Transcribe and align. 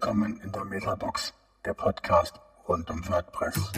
Willkommen 0.00 0.40
in 0.44 0.52
der 0.52 0.64
Metabox, 0.64 1.34
der 1.64 1.74
Podcast 1.74 2.36
rund 2.68 2.88
um 2.88 3.02
WordPress. 3.08 3.72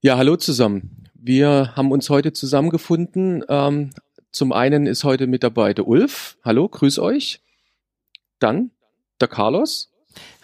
Ja, 0.00 0.16
hallo 0.16 0.36
zusammen. 0.36 1.04
Wir 1.12 1.76
haben 1.76 1.92
uns 1.92 2.08
heute 2.08 2.32
zusammengefunden. 2.32 3.44
Ähm, 3.50 3.90
zum 4.30 4.52
einen 4.52 4.86
ist 4.86 5.04
heute 5.04 5.26
mit 5.26 5.42
dabei 5.42 5.74
der 5.74 5.86
Ulf. 5.86 6.36
Hallo, 6.44 6.68
grüß 6.68 6.98
euch. 6.98 7.40
Dann 8.38 8.70
der 9.20 9.28
Carlos. 9.28 9.90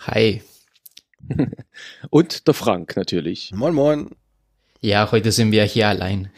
Hi. 0.07 0.43
Und 2.11 2.47
der 2.47 2.55
Frank 2.55 2.97
natürlich. 2.97 3.53
Moin, 3.55 3.75
moin. 3.75 4.11
Ja, 4.81 5.11
heute 5.13 5.33
sind 5.33 5.53
wir 5.53 5.65
hier 5.65 5.89
allein. 5.89 6.31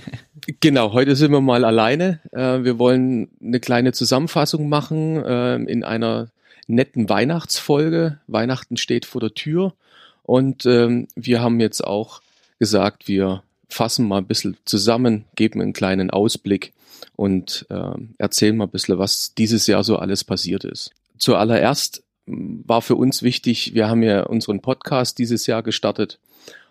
genau, 0.60 0.92
heute 0.92 1.16
sind 1.16 1.32
wir 1.32 1.40
mal 1.40 1.64
alleine. 1.64 2.20
Äh, 2.32 2.62
wir 2.64 2.78
wollen 2.78 3.30
eine 3.42 3.60
kleine 3.60 3.92
Zusammenfassung 3.92 4.68
machen 4.68 5.22
äh, 5.24 5.56
in 5.56 5.84
einer 5.84 6.30
netten 6.66 7.08
Weihnachtsfolge. 7.08 8.20
Weihnachten 8.26 8.76
steht 8.76 9.06
vor 9.06 9.20
der 9.20 9.34
Tür. 9.34 9.74
Und 10.22 10.66
ähm, 10.66 11.08
wir 11.16 11.40
haben 11.40 11.60
jetzt 11.60 11.82
auch 11.82 12.20
gesagt, 12.58 13.08
wir 13.08 13.42
fassen 13.68 14.06
mal 14.06 14.18
ein 14.18 14.26
bisschen 14.26 14.56
zusammen, 14.64 15.24
geben 15.34 15.60
einen 15.60 15.72
kleinen 15.72 16.10
Ausblick 16.10 16.72
und 17.16 17.66
äh, 17.70 17.92
erzählen 18.18 18.56
mal 18.56 18.64
ein 18.64 18.70
bisschen, 18.70 18.98
was 18.98 19.34
dieses 19.34 19.66
Jahr 19.66 19.84
so 19.84 19.96
alles 19.96 20.24
passiert 20.24 20.64
ist. 20.64 20.92
Zuallererst 21.18 22.02
war 22.26 22.82
für 22.82 22.96
uns 22.96 23.22
wichtig, 23.22 23.74
wir 23.74 23.88
haben 23.88 24.02
ja 24.02 24.22
unseren 24.22 24.60
Podcast 24.60 25.18
dieses 25.18 25.46
Jahr 25.46 25.62
gestartet 25.62 26.18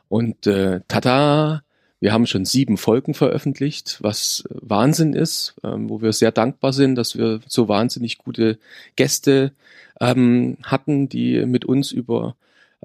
und 0.08 0.47
äh, 0.47 0.81
tada, 0.88 1.63
wir 1.99 2.13
haben 2.13 2.25
schon 2.25 2.45
sieben 2.45 2.77
Folgen 2.77 3.13
veröffentlicht, 3.13 3.97
was 4.02 4.44
Wahnsinn 4.49 5.13
ist, 5.13 5.55
ähm, 5.63 5.89
wo 5.89 6.02
wir 6.02 6.13
sehr 6.13 6.31
dankbar 6.31 6.71
sind, 6.73 6.95
dass 6.95 7.17
wir 7.17 7.41
so 7.47 7.67
wahnsinnig 7.67 8.17
gute 8.17 8.58
Gäste 8.95 9.52
ähm, 9.99 10.58
hatten, 10.64 11.09
die 11.09 11.45
mit 11.45 11.66
uns 11.66 11.91
über 11.91 12.36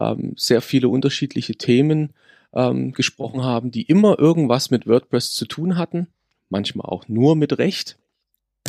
ähm, 0.01 0.35
sehr 0.37 0.61
viele 0.61 0.89
unterschiedliche 0.89 1.55
Themen 1.55 2.11
ähm, 2.53 2.93
gesprochen 2.93 3.43
haben, 3.43 3.71
die 3.71 3.83
immer 3.83 4.19
irgendwas 4.19 4.71
mit 4.71 4.87
WordPress 4.87 5.33
zu 5.33 5.47
tun 5.47 5.77
hatten, 5.77 6.09
manchmal 6.49 6.87
auch 6.87 7.09
nur 7.09 7.37
mit 7.37 7.59
Recht, 7.59 7.97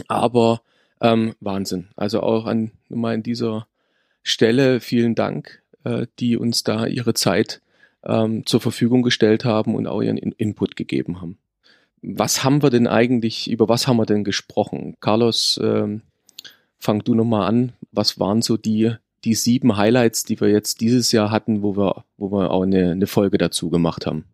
aber 0.08 0.62
ähm, 1.02 1.36
Wahnsinn. 1.40 1.90
Also 1.96 2.22
auch 2.22 2.46
an 2.46 2.72
mal 2.90 3.16
an 3.16 3.24
dieser 3.24 3.68
Stelle 4.24 4.80
vielen 4.80 5.16
Dank, 5.16 5.62
äh, 5.84 6.08
die 6.20 6.38
uns 6.38 6.64
da 6.64 6.86
ihre 6.86 7.14
Zeit 7.14 7.62
ähm, 8.04 8.46
zur 8.46 8.62
Verfügung 8.62 9.04
gestellt 9.04 9.46
haben 9.46 9.76
und 9.76 9.88
auch 9.88 10.02
ihren 10.02 10.18
In 10.18 10.32
Input 10.32 10.76
gegeben 10.76 11.22
haben. 11.22 11.38
Was 12.02 12.44
haben 12.44 12.62
wir 12.62 12.70
denn 12.70 12.88
eigentlich, 12.88 13.50
über 13.50 13.68
was 13.68 13.88
haben 13.88 13.98
wir 13.98 14.06
denn 14.06 14.24
gesprochen? 14.24 14.96
Carlos, 15.00 15.60
ähm, 15.64 16.02
fang 16.78 17.04
du 17.04 17.16
nochmal 17.16 17.48
an. 17.48 17.74
Was 17.92 18.20
waren 18.20 18.42
so 18.42 18.58
die 18.58 18.96
die 19.26 19.34
sieben 19.34 19.76
Highlights, 19.76 20.24
die 20.24 20.40
wir 20.40 20.50
jetzt 20.50 20.80
dieses 20.82 21.12
Jahr 21.12 21.32
hatten, 21.32 21.64
wo 21.64 21.76
wir, 21.76 22.06
wo 22.18 22.32
wir 22.32 22.52
auch 22.52 22.62
eine, 22.62 22.92
eine 22.92 23.08
Folge 23.08 23.38
dazu 23.38 23.70
gemacht 23.70 24.06
haben. 24.06 24.26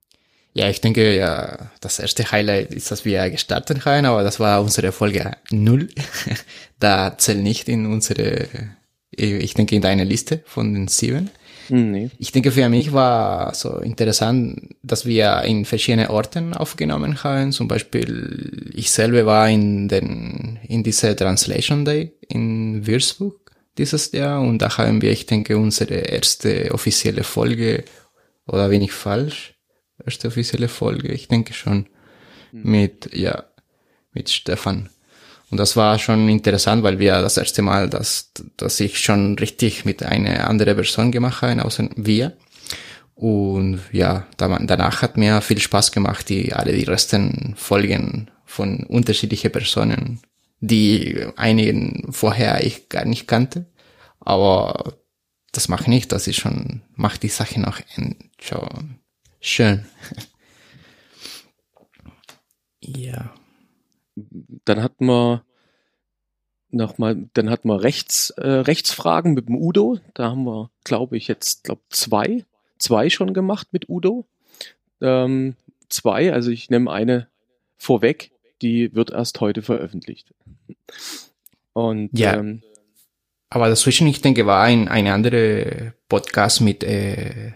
Ja, 0.54 0.70
ich 0.70 0.82
denke, 0.82 1.16
ja, 1.16 1.72
das 1.80 2.00
erste 2.00 2.30
Highlight 2.30 2.74
ist, 2.74 2.92
dass 2.92 3.06
wir 3.06 3.30
gestartet 3.30 3.86
haben, 3.86 4.06
aber 4.06 4.24
das 4.24 4.40
war 4.40 4.62
unsere 4.62 4.92
Folge 4.92 5.32
null. 5.50 5.88
da 6.80 7.18
zählt 7.18 7.42
nicht 7.42 7.70
in 7.70 7.86
unsere, 7.86 8.48
ich 9.12 9.54
denke, 9.54 9.76
in 9.76 9.82
deine 9.82 10.04
Liste 10.04 10.44
von 10.46 10.74
den 10.74 10.90
sieben. 10.90 11.30
Hm, 11.68 11.92
nee. 11.92 12.10
Ich 12.18 12.34
denke, 12.34 12.52
für 12.52 12.68
mich 12.68 12.92
war 12.92 13.54
so 13.54 13.78
interessant, 13.78 14.76
dass 14.84 15.06
wir 15.06 15.42
in 15.44 15.64
verschiedene 15.64 16.10
Orten 16.10 16.54
aufgenommen 16.54 17.24
haben. 17.24 17.54
Zum 17.54 17.70
Beispiel, 17.70 18.72
ich 18.74 18.92
selber 18.92 19.26
war 19.26 19.48
in 19.50 19.88
den, 19.88 20.60
in 20.68 20.84
dieser 20.84 21.16
Translation 21.16 21.86
Day 21.86 22.12
in 22.28 22.86
Würzburg 22.86 23.52
dieses 23.78 24.12
Jahr 24.12 24.42
und 24.42 24.60
da 24.60 24.78
haben 24.78 25.02
wir, 25.02 25.12
ich 25.12 25.28
denke, 25.28 25.58
unsere 25.58 25.96
erste 25.96 26.74
offizielle 26.74 27.24
Folge, 27.24 27.86
oder 28.48 28.68
bin 28.68 28.82
ich 28.82 28.92
falsch? 28.92 29.54
Erste 30.06 30.28
offizielle 30.28 30.68
Folge, 30.68 31.10
ich 31.10 31.28
denke 31.28 31.54
schon, 31.54 31.88
mhm. 32.52 32.72
mit, 32.72 33.10
ja, 33.14 33.44
mit 34.14 34.30
Stefan. 34.30 34.90
Und 35.50 35.58
das 35.58 35.76
war 35.76 36.00
schon 36.00 36.30
interessant, 36.30 36.84
weil 36.84 37.00
wir 37.00 37.22
das 37.22 37.38
erste 37.38 37.62
Mal, 37.62 37.90
dass, 37.90 38.32
dass 38.56 38.80
ich 38.80 39.00
schon 39.00 39.38
richtig 39.38 39.84
mit 39.84 40.02
einer 40.04 40.48
anderen 40.50 40.76
Person 40.76 41.12
gemacht 41.12 41.42
habe, 41.42 41.64
außer 41.64 41.90
wir. 41.96 42.38
Und 43.16 43.82
ja, 43.92 44.26
danach 44.38 45.02
hat 45.02 45.18
mir 45.18 45.42
viel 45.42 45.60
Spaß 45.60 45.92
gemacht, 45.92 46.30
die, 46.30 46.54
alle 46.54 46.72
die 46.74 46.86
resten 46.86 47.54
Folgen 47.58 48.32
von 48.46 48.84
unterschiedlichen 48.86 49.52
Personen 49.52 50.22
die 50.62 51.26
einigen 51.36 52.14
vorher 52.14 52.66
ich 52.66 52.88
gar 52.88 53.06
nicht 53.06 53.28
kannte. 53.28 53.66
Aber 54.20 54.96
das 55.52 55.68
macht 55.68 55.88
nicht, 55.88 56.12
das 56.12 56.28
ist 56.28 56.38
schon, 56.38 56.84
macht 56.96 57.24
die 57.24 57.30
Sache 57.30 57.60
noch 57.60 57.82
schon 58.40 59.00
schön. 59.42 59.86
ja. 62.80 63.34
Dann 64.66 64.82
hatten 64.82 65.06
wir 65.06 65.44
nochmal, 66.70 67.30
dann 67.34 67.50
hatten 67.50 67.68
wir 67.68 67.84
Rechts, 67.84 68.30
äh, 68.32 68.48
Rechtsfragen 68.48 69.34
mit 69.34 69.50
dem 69.50 69.58
Udo. 69.58 70.00
Da 70.14 70.30
haben 70.30 70.46
wir, 70.46 70.70
glaube 70.84 71.18
ich, 71.18 71.28
jetzt, 71.28 71.66
glaube 71.66 71.82
zwei, 71.90 72.46
zwei 72.78 73.10
schon 73.10 73.34
gemacht 73.34 73.68
mit 73.72 73.90
Udo. 73.90 74.26
Ähm, 75.02 75.56
zwei, 75.90 76.32
also 76.32 76.52
ich 76.52 76.70
nehme 76.70 76.92
eine 76.92 77.28
vorweg 77.78 78.32
die 78.62 78.94
wird 78.94 79.12
erst 79.12 79.40
heute 79.42 79.62
veröffentlicht. 79.62 80.34
Und 81.74 82.18
ja. 82.18 82.36
Ähm, 82.36 82.62
aber 83.52 83.68
dazwischen, 83.68 84.08
ich 84.08 84.22
denke, 84.22 84.46
war 84.46 84.64
ein, 84.64 84.88
ein 84.88 85.08
anderer 85.08 85.92
Podcast 86.08 86.62
mit, 86.62 86.86
äh, 86.86 87.52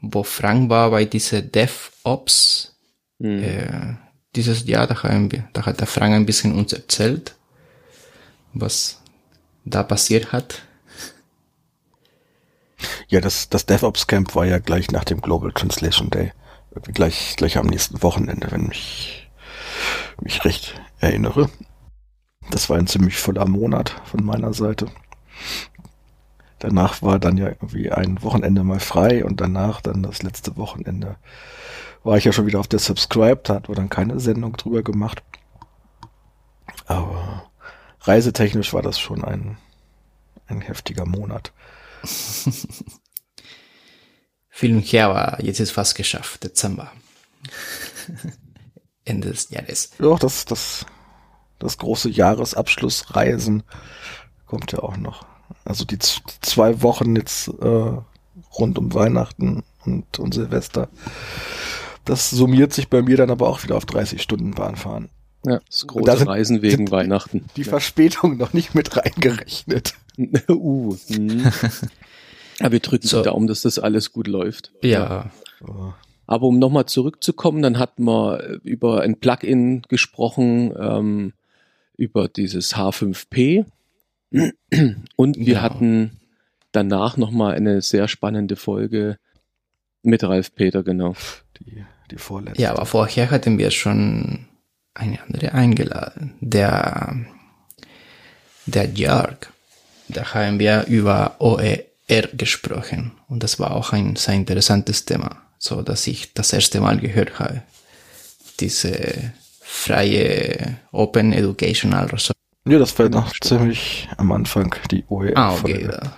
wo 0.00 0.22
Frank 0.22 0.70
war 0.70 0.90
bei 0.90 1.04
dieser 1.04 1.42
DevOps. 1.42 2.78
Mhm. 3.18 3.42
Äh, 3.42 3.94
dieses 4.34 4.66
Jahr, 4.66 4.86
da, 4.86 5.02
haben 5.02 5.30
wir, 5.30 5.46
da 5.52 5.66
hat 5.66 5.80
der 5.80 5.86
Frank 5.86 6.14
ein 6.14 6.24
bisschen 6.24 6.54
uns 6.54 6.72
erzählt, 6.72 7.36
was 8.54 9.02
da 9.66 9.82
passiert 9.82 10.32
hat. 10.32 10.62
Ja, 13.08 13.20
das, 13.20 13.50
das 13.50 13.66
DevOps 13.66 14.06
Camp 14.06 14.34
war 14.34 14.46
ja 14.46 14.58
gleich 14.58 14.90
nach 14.92 15.04
dem 15.04 15.20
Global 15.20 15.52
Translation 15.52 16.08
Day. 16.08 16.32
Gleich, 16.94 17.34
gleich 17.36 17.58
am 17.58 17.66
nächsten 17.66 18.02
Wochenende, 18.02 18.50
wenn 18.50 18.66
mich 18.66 19.28
mich 20.22 20.42
recht 20.46 20.80
erinnere. 21.00 21.50
Das 22.50 22.70
war 22.70 22.78
ein 22.78 22.86
ziemlich 22.86 23.16
voller 23.16 23.46
Monat 23.46 23.94
von 24.04 24.24
meiner 24.24 24.54
Seite. 24.54 24.86
Danach 26.58 27.02
war 27.02 27.18
dann 27.18 27.36
ja 27.36 27.48
irgendwie 27.48 27.90
ein 27.90 28.22
Wochenende 28.22 28.64
mal 28.64 28.80
frei 28.80 29.24
und 29.24 29.40
danach 29.40 29.80
dann 29.82 30.02
das 30.02 30.22
letzte 30.22 30.56
Wochenende 30.56 31.16
war 32.04 32.16
ich 32.16 32.24
ja 32.24 32.32
schon 32.32 32.46
wieder 32.46 32.60
auf 32.60 32.68
der 32.68 32.78
Subscribed, 32.78 33.48
hat 33.48 33.68
war 33.68 33.74
dann 33.74 33.88
keine 33.88 34.20
Sendung 34.20 34.56
drüber 34.56 34.82
gemacht. 34.82 35.22
Aber 36.86 37.50
reisetechnisch 38.00 38.72
war 38.72 38.82
das 38.82 38.98
schon 38.98 39.24
ein, 39.24 39.56
ein 40.46 40.60
heftiger 40.60 41.06
Monat. 41.06 41.52
Viel 44.50 44.76
und 44.76 44.82
her, 44.82 45.08
aber 45.08 45.42
jetzt 45.42 45.60
ist 45.60 45.72
fast 45.72 45.96
geschafft, 45.96 46.44
Dezember. 46.44 46.92
Ende 49.04 49.30
des 49.30 49.50
Jahres. 49.50 49.90
Ja, 49.98 50.16
das, 50.16 50.44
das, 50.44 50.86
das 51.58 51.78
große 51.78 52.08
Jahresabschlussreisen 52.10 53.64
kommt 54.46 54.72
ja 54.72 54.78
auch 54.78 54.96
noch. 54.96 55.26
Also 55.64 55.84
die, 55.84 55.98
die 55.98 56.40
zwei 56.40 56.82
Wochen 56.82 57.16
jetzt 57.16 57.48
äh, 57.48 57.92
rund 58.58 58.78
um 58.78 58.94
Weihnachten 58.94 59.62
und, 59.84 60.18
und 60.18 60.34
Silvester. 60.34 60.88
Das 62.04 62.30
summiert 62.30 62.72
sich 62.72 62.88
bei 62.88 63.02
mir 63.02 63.16
dann 63.16 63.30
aber 63.30 63.48
auch 63.48 63.62
wieder 63.62 63.76
auf 63.76 63.86
30 63.86 64.20
Stunden 64.20 64.52
Bahnfahren. 64.52 65.08
Ja, 65.46 65.60
das 65.66 65.86
große 65.86 66.04
da 66.04 66.24
Reisen 66.24 66.62
wegen 66.62 66.90
Weihnachten. 66.90 67.46
Die 67.56 67.62
ja. 67.62 67.68
Verspätung 67.68 68.36
noch 68.36 68.52
nicht 68.52 68.74
mit 68.74 68.96
reingerechnet. 68.96 69.94
uh, 70.48 70.96
hm. 71.08 71.50
Aber 72.60 72.72
wir 72.72 72.80
drücken 72.80 73.06
so. 73.06 73.18
die 73.18 73.24
Daumen, 73.24 73.46
dass 73.46 73.62
das 73.62 73.78
alles 73.78 74.12
gut 74.12 74.26
läuft. 74.26 74.72
Ja. 74.82 75.30
ja. 75.66 75.94
Aber 76.26 76.46
um 76.46 76.58
nochmal 76.58 76.86
zurückzukommen, 76.86 77.62
dann 77.62 77.78
hatten 77.78 78.04
wir 78.04 78.40
äh, 78.40 78.58
über 78.62 79.02
ein 79.02 79.18
Plugin 79.18 79.82
gesprochen, 79.88 80.72
ähm, 80.78 81.32
über 81.96 82.28
dieses 82.28 82.76
H5P. 82.76 83.66
Und 85.16 85.38
wir 85.38 85.54
ja. 85.54 85.62
hatten 85.62 86.20
danach 86.72 87.16
nochmal 87.16 87.54
eine 87.54 87.82
sehr 87.82 88.08
spannende 88.08 88.56
Folge 88.56 89.18
mit 90.02 90.22
Ralf 90.24 90.54
Peter, 90.54 90.82
genau. 90.82 91.14
Die, 91.60 91.84
die 92.10 92.16
vorletzte. 92.16 92.60
Ja, 92.60 92.72
aber 92.72 92.86
vorher 92.86 93.30
hatten 93.30 93.58
wir 93.58 93.70
schon 93.70 94.46
eine 94.92 95.22
andere 95.22 95.52
eingeladen. 95.52 96.34
Der 96.40 97.26
der 98.66 98.86
Jörg, 98.90 99.36
da 100.08 100.34
haben 100.34 100.58
wir 100.58 100.84
über 100.86 101.36
OER 101.38 101.82
gesprochen 102.32 103.12
und 103.28 103.42
das 103.42 103.58
war 103.58 103.72
auch 103.72 103.92
ein 103.92 104.16
sehr 104.16 104.34
interessantes 104.34 105.04
Thema, 105.04 105.42
so 105.58 105.82
dass 105.82 106.06
ich 106.06 106.32
das 106.34 106.52
erste 106.52 106.80
Mal 106.80 106.98
gehört 106.98 107.38
habe. 107.38 107.62
Diese 108.60 109.32
freie 109.60 110.78
Open 110.92 111.32
Educational 111.32 112.06
Resource. 112.06 112.32
Ja, 112.66 112.78
das 112.78 112.98
war 112.98 113.10
noch 113.10 113.32
ziemlich 113.40 114.08
am 114.16 114.32
Anfang, 114.32 114.74
die 114.90 115.04
OER. 115.08 115.36
Ah, 115.36 115.54
okay. 115.54 115.86
Da. 115.86 116.16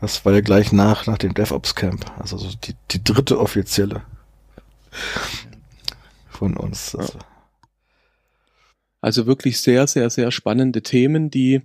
Das 0.00 0.24
war 0.24 0.32
ja 0.32 0.40
gleich 0.40 0.72
nach, 0.72 1.06
nach 1.06 1.18
dem 1.18 1.32
DevOps 1.32 1.76
Camp. 1.76 2.04
Also 2.18 2.36
so 2.38 2.48
die, 2.64 2.74
die 2.90 3.04
dritte 3.04 3.38
offizielle 3.38 4.02
von 6.28 6.56
uns. 6.56 6.96
Also. 6.96 7.18
also 9.00 9.26
wirklich 9.26 9.60
sehr, 9.60 9.86
sehr, 9.86 10.10
sehr 10.10 10.32
spannende 10.32 10.82
Themen, 10.82 11.30
die, 11.30 11.62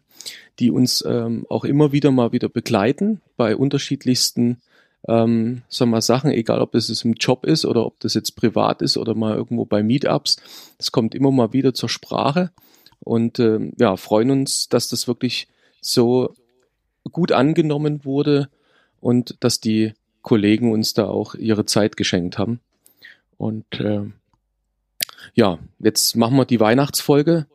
die 0.60 0.70
uns 0.70 1.04
ähm, 1.08 1.48
auch 1.50 1.66
immer 1.66 1.92
wieder 1.92 2.12
mal 2.12 2.32
wieder 2.32 2.50
begleiten 2.50 3.22
bei 3.38 3.56
unterschiedlichsten 3.56 4.62
ähm, 5.08 5.64
sagen 5.70 5.92
wir 5.92 6.02
Sachen, 6.02 6.32
egal 6.32 6.62
ob 6.62 6.74
das 6.74 6.90
im 7.04 7.14
Job 7.14 7.46
ist 7.46 7.66
oder 7.66 7.86
ob 7.86 8.00
das 8.02 8.14
jetzt 8.14 8.36
privat 8.36 8.82
ist 8.84 8.98
oder 8.98 9.16
mal 9.16 9.36
irgendwo 9.36 9.66
bei 9.66 9.82
Meetups. 9.82 10.38
Das 10.78 10.92
kommt 10.92 11.16
immer 11.16 11.32
mal 11.32 11.54
wieder 11.54 11.74
zur 11.74 11.90
Sprache 11.90 12.52
und 13.08 13.40
ähm, 13.40 13.72
ja, 13.80 13.96
freuen 13.96 14.32
uns, 14.32 14.68
dass 14.68 14.90
das 14.90 15.08
wirklich 15.08 15.48
so 15.80 16.36
gut 17.10 17.32
angenommen 17.32 18.04
wurde 18.04 18.50
und 19.00 19.38
dass 19.40 19.62
die 19.62 19.94
Kollegen 20.22 20.74
uns 20.74 20.94
da 20.94 21.08
auch 21.08 21.34
ihre 21.34 21.66
Zeit 21.66 21.96
geschenkt 21.96 22.38
haben. 22.38 22.60
Und 23.38 23.80
äh, 23.80 24.02
ja, 25.36 25.58
jetzt 25.80 26.18
machen 26.18 26.36
wir 26.36 26.44
die 26.44 26.60
Weihnachtsfolge, 26.60 27.48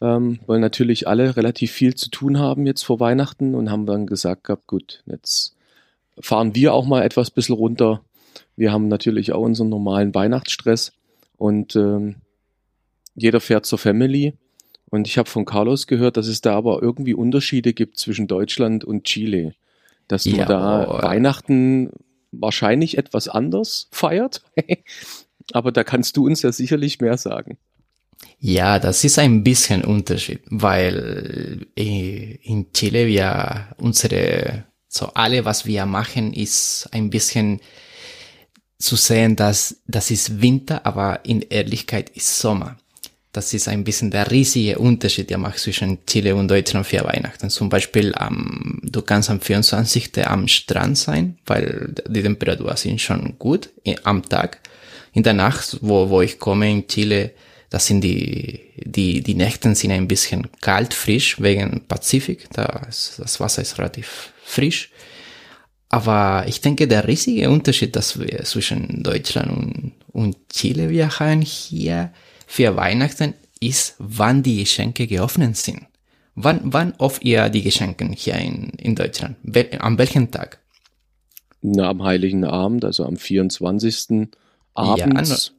ähm, 0.00 0.40
weil 0.46 0.58
natürlich 0.58 1.06
alle 1.06 1.36
relativ 1.36 1.70
viel 1.70 1.94
zu 1.94 2.10
tun 2.10 2.40
haben 2.40 2.66
jetzt 2.66 2.82
vor 2.82 2.98
Weihnachten 2.98 3.54
und 3.54 3.70
haben 3.70 3.86
dann 3.86 4.06
gesagt 4.06 4.44
gehabt, 4.44 4.66
gut, 4.66 5.04
jetzt 5.06 5.54
fahren 6.18 6.56
wir 6.56 6.74
auch 6.74 6.86
mal 6.86 7.04
etwas 7.04 7.30
bisschen 7.30 7.54
runter. 7.54 8.02
Wir 8.56 8.72
haben 8.72 8.88
natürlich 8.88 9.32
auch 9.32 9.42
unseren 9.42 9.68
normalen 9.68 10.12
Weihnachtsstress 10.12 10.92
und 11.36 11.76
ähm, 11.76 12.16
jeder 13.14 13.40
fährt 13.40 13.64
zur 13.64 13.78
Family 13.78 14.34
und 14.90 15.06
ich 15.06 15.18
habe 15.18 15.28
von 15.28 15.44
Carlos 15.44 15.86
gehört, 15.86 16.16
dass 16.16 16.26
es 16.26 16.40
da 16.40 16.56
aber 16.56 16.82
irgendwie 16.82 17.14
Unterschiede 17.14 17.72
gibt 17.72 17.98
zwischen 17.98 18.26
Deutschland 18.26 18.84
und 18.84 19.04
Chile. 19.04 19.54
Dass 20.06 20.24
man 20.24 20.36
ja, 20.36 20.44
da 20.46 20.88
oh. 20.88 21.02
Weihnachten 21.02 21.90
wahrscheinlich 22.32 22.96
etwas 22.96 23.28
anders 23.28 23.88
feiert. 23.90 24.42
aber 25.52 25.72
da 25.72 25.84
kannst 25.84 26.16
du 26.16 26.26
uns 26.26 26.42
ja 26.42 26.52
sicherlich 26.52 27.00
mehr 27.00 27.18
sagen. 27.18 27.58
Ja, 28.40 28.78
das 28.78 29.04
ist 29.04 29.18
ein 29.18 29.44
bisschen 29.44 29.84
Unterschied, 29.84 30.40
weil 30.46 31.66
äh, 31.76 32.38
in 32.42 32.72
Chile 32.72 33.06
wir 33.06 33.68
unsere, 33.76 34.64
so 34.88 35.06
alle, 35.14 35.44
was 35.44 35.66
wir 35.66 35.86
machen, 35.86 36.32
ist 36.32 36.88
ein 36.92 37.10
bisschen 37.10 37.60
zu 38.78 38.96
sehen, 38.96 39.36
dass 39.36 39.82
das 39.86 40.10
ist 40.10 40.40
Winter, 40.40 40.86
aber 40.86 41.24
in 41.24 41.42
Ehrlichkeit 41.42 42.10
ist 42.10 42.38
Sommer 42.38 42.76
das 43.32 43.52
ist 43.52 43.68
ein 43.68 43.84
bisschen 43.84 44.10
der 44.10 44.30
riesige 44.30 44.78
Unterschied, 44.78 45.28
der 45.28 45.38
macht 45.38 45.58
zwischen 45.58 46.04
Chile 46.06 46.34
und 46.34 46.48
Deutschland 46.48 46.86
für 46.86 47.04
Weihnachten. 47.04 47.50
Zum 47.50 47.68
Beispiel, 47.68 48.14
ähm, 48.18 48.80
du 48.82 49.02
kannst 49.02 49.30
am 49.30 49.40
24. 49.40 50.26
am 50.26 50.48
Strand 50.48 50.96
sein, 50.96 51.38
weil 51.46 51.94
die 52.08 52.22
Temperaturen 52.22 52.76
sind 52.76 53.00
schon 53.00 53.38
gut 53.38 53.70
am 54.04 54.26
Tag. 54.26 54.60
In 55.12 55.22
der 55.22 55.34
Nacht, 55.34 55.78
wo, 55.82 56.08
wo 56.08 56.22
ich 56.22 56.38
komme 56.38 56.70
in 56.70 56.86
Chile, 56.88 57.32
das 57.70 57.86
sind 57.86 58.00
die, 58.00 58.72
die, 58.76 59.22
die 59.22 59.34
Nächten 59.34 59.74
sind 59.74 59.90
ein 59.90 60.08
bisschen 60.08 60.48
kalt, 60.62 60.94
frisch, 60.94 61.40
wegen 61.40 61.86
Pazifik. 61.86 62.48
Da 62.52 62.86
das 62.86 63.40
Wasser 63.40 63.60
ist 63.60 63.78
relativ 63.78 64.32
frisch. 64.42 64.90
Aber 65.90 66.44
ich 66.46 66.60
denke, 66.60 66.88
der 66.88 67.06
riesige 67.06 67.50
Unterschied, 67.50 67.94
dass 67.94 68.18
wir 68.18 68.44
zwischen 68.44 69.02
Deutschland 69.02 69.50
und, 69.50 69.92
und 70.12 70.36
Chile 70.50 70.88
wir 70.90 71.18
haben 71.18 71.42
hier, 71.42 72.12
für 72.48 72.74
Weihnachten 72.76 73.34
ist, 73.60 73.94
wann 73.98 74.42
die 74.42 74.60
Geschenke 74.60 75.06
geöffnet 75.06 75.56
sind. 75.56 75.86
Wann, 76.34 76.60
wann 76.64 76.94
oft 76.96 77.22
ihr 77.22 77.50
die 77.50 77.62
Geschenke 77.62 78.08
hier 78.16 78.36
in, 78.36 78.70
in 78.70 78.94
Deutschland? 78.94 79.36
Wel, 79.42 79.68
an 79.78 79.98
welchem 79.98 80.30
Tag? 80.30 80.58
Na, 81.60 81.90
am 81.90 82.02
Heiligen 82.02 82.44
Abend, 82.44 82.84
also 82.84 83.04
am 83.04 83.16
24. 83.18 84.28
abends. 84.74 85.46
Ja, 85.46 85.52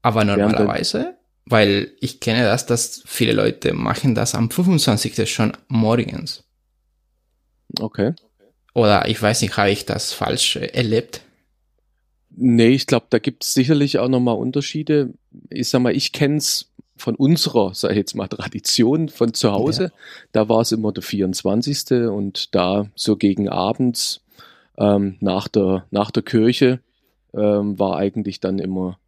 aber 0.00 0.24
normalerweise, 0.24 1.18
weil 1.44 1.92
ich 2.00 2.20
kenne 2.20 2.44
das, 2.44 2.64
dass 2.64 3.02
viele 3.04 3.32
Leute 3.32 3.74
machen 3.74 4.14
das 4.14 4.34
am 4.34 4.50
25. 4.50 5.30
schon 5.30 5.52
morgens. 5.68 6.42
Okay. 7.78 8.14
Oder 8.72 9.08
ich 9.08 9.20
weiß 9.20 9.42
nicht, 9.42 9.56
habe 9.58 9.70
ich 9.70 9.84
das 9.84 10.14
falsch 10.14 10.56
erlebt? 10.56 11.20
Nee, 12.36 12.68
ich 12.68 12.86
glaube, 12.86 13.06
da 13.10 13.18
gibt 13.18 13.44
es 13.44 13.54
sicherlich 13.54 13.98
auch 13.98 14.08
nochmal 14.08 14.36
Unterschiede. 14.36 15.12
Ich 15.50 15.68
sag 15.68 15.82
mal, 15.82 15.94
ich 15.94 16.12
kenne 16.12 16.36
es 16.36 16.70
von 16.96 17.16
unserer, 17.16 17.74
sag 17.74 17.90
ich 17.90 17.96
jetzt 17.96 18.14
mal, 18.14 18.28
Tradition 18.28 19.08
von 19.08 19.34
zu 19.34 19.52
Hause. 19.52 19.84
Ja. 19.84 19.90
Da 20.32 20.48
war 20.48 20.60
es 20.60 20.72
immer 20.72 20.92
der 20.92 21.02
24. 21.02 22.08
und 22.08 22.54
da 22.54 22.86
so 22.94 23.16
gegen 23.16 23.48
abends 23.48 24.22
ähm, 24.78 25.16
nach, 25.20 25.48
der, 25.48 25.86
nach 25.90 26.10
der 26.10 26.22
Kirche 26.22 26.80
ähm, 27.34 27.78
war 27.78 27.96
eigentlich 27.96 28.40
dann 28.40 28.58
immer 28.58 28.98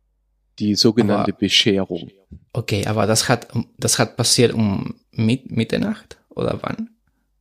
die 0.58 0.74
sogenannte 0.74 1.32
aber, 1.32 1.38
Bescherung. 1.38 2.10
Okay, 2.52 2.86
aber 2.86 3.06
das 3.06 3.28
hat, 3.28 3.48
das 3.78 3.98
hat 3.98 4.16
passiert 4.16 4.52
um 4.52 4.94
mit, 5.12 5.50
Mitternacht 5.50 6.18
oder 6.30 6.58
wann? 6.62 6.90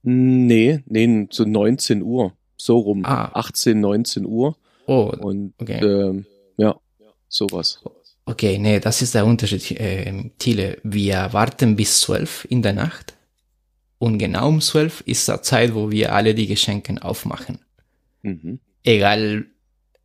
Nee, 0.03 0.79
nee, 0.85 1.27
so 1.29 1.43
19 1.43 2.01
Uhr, 2.01 2.33
so 2.57 2.79
rum, 2.79 3.05
ah. 3.05 3.31
18, 3.33 3.79
19 3.79 4.25
Uhr. 4.25 4.55
Oh, 4.87 5.11
und 5.19 5.53
okay. 5.59 5.79
ähm, 5.83 6.25
ja, 6.57 6.79
sowas. 7.27 7.81
Okay, 8.25 8.57
nee, 8.57 8.79
das 8.79 9.01
ist 9.01 9.15
der 9.15 9.25
Unterschied, 9.25 9.71
äh, 9.79 10.31
Thiele. 10.37 10.77
Wir 10.83 11.29
warten 11.31 11.75
bis 11.75 12.01
zwölf 12.01 12.45
in 12.49 12.61
der 12.61 12.73
Nacht 12.73 13.15
und 13.97 14.17
genau 14.17 14.47
um 14.47 14.61
zwölf 14.61 15.01
ist 15.05 15.27
die 15.27 15.41
Zeit, 15.41 15.73
wo 15.75 15.91
wir 15.91 16.13
alle 16.13 16.33
die 16.33 16.47
Geschenke 16.47 16.95
aufmachen. 17.03 17.59
Mhm. 18.21 18.59
Egal, 18.83 19.45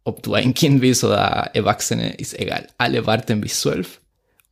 ob 0.04 0.22
du 0.22 0.34
ein 0.34 0.54
Kind 0.54 0.80
bist 0.80 1.04
oder 1.04 1.50
Erwachsene, 1.54 2.14
ist 2.14 2.38
egal. 2.38 2.66
Alle 2.78 3.06
warten 3.06 3.40
bis 3.40 3.60
zwölf 3.60 4.00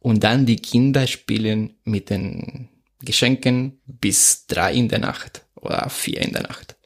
und 0.01 0.25
dann 0.25 0.47
die 0.47 0.57
Kinder 0.57 1.07
spielen 1.07 1.75
mit 1.85 2.11
den 2.11 2.69
Geschenken 3.01 3.81
bis 3.87 4.47
drei 4.47 4.75
in 4.75 4.89
der 4.89 5.01
Nacht 5.01 5.45
oder 5.57 5.89
vier 5.91 6.21
in 6.23 6.33
der 6.33 6.43
Nacht 6.43 6.77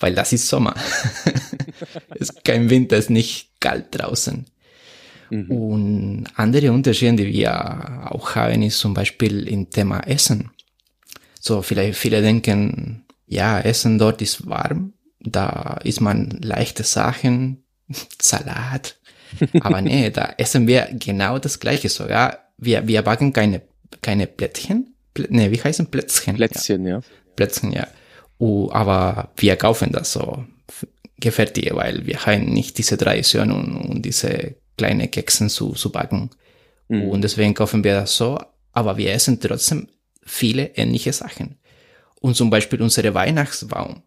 weil 0.00 0.14
das 0.14 0.32
ist 0.32 0.48
Sommer. 0.48 0.74
es 2.10 2.30
ist 2.30 2.44
kein 2.44 2.70
Winter, 2.70 2.96
es 2.96 3.06
ist 3.06 3.10
nicht 3.10 3.60
kalt 3.60 3.86
draußen. 3.90 4.46
Mhm. 5.30 5.50
Und 5.50 6.26
andere 6.34 6.72
Unterschiede, 6.72 7.16
die 7.16 7.32
wir 7.32 8.12
auch 8.12 8.34
haben, 8.34 8.62
ist 8.62 8.78
zum 8.78 8.94
Beispiel 8.94 9.46
im 9.48 9.70
Thema 9.70 10.00
Essen. 10.00 10.50
So, 11.40 11.62
vielleicht 11.62 11.98
viele 11.98 12.22
denken, 12.22 13.04
ja, 13.26 13.60
Essen 13.60 13.98
dort 13.98 14.22
ist 14.22 14.48
warm, 14.48 14.94
da 15.20 15.78
isst 15.84 16.00
man 16.00 16.30
leichte 16.42 16.82
Sachen, 16.82 17.64
Salat. 18.20 18.96
Aber 19.60 19.80
nee, 19.82 20.10
da 20.10 20.34
essen 20.38 20.66
wir 20.66 20.88
genau 20.92 21.38
das 21.38 21.60
Gleiche 21.60 21.88
sogar. 21.88 22.50
Wir, 22.56 22.86
wir 22.88 23.02
backen 23.02 23.32
keine, 23.32 23.62
keine 24.02 24.26
Plättchen. 24.26 24.94
Plä, 25.14 25.26
nee, 25.30 25.50
wie 25.50 25.62
heißen 25.62 25.86
Plätzchen? 25.86 26.36
Plätzchen, 26.36 26.84
ja. 26.86 26.96
ja. 26.96 27.00
Plätzchen, 27.36 27.72
ja. 27.72 27.86
Uh, 28.40 28.70
aber 28.70 29.30
wir 29.36 29.56
kaufen 29.56 29.90
das 29.90 30.12
so 30.12 30.44
gefertigt, 31.18 31.74
weil 31.74 32.06
wir 32.06 32.24
haben 32.24 32.46
nicht 32.46 32.78
diese 32.78 32.96
Tradition 32.96 33.50
und, 33.50 33.76
und 33.76 34.02
diese 34.02 34.54
kleine 34.76 35.08
Keksen 35.08 35.48
zu, 35.48 35.72
zu 35.72 35.90
backen. 35.90 36.30
Mhm. 36.88 37.08
Und 37.08 37.22
deswegen 37.22 37.54
kaufen 37.54 37.82
wir 37.84 37.94
das 37.94 38.16
so, 38.16 38.38
aber 38.72 38.96
wir 38.96 39.12
essen 39.12 39.40
trotzdem 39.40 39.88
viele 40.24 40.76
ähnliche 40.76 41.12
Sachen. 41.12 41.58
Und 42.20 42.36
zum 42.36 42.50
Beispiel 42.50 42.80
unsere 42.80 43.14
Weihnachtsbaum, 43.14 44.02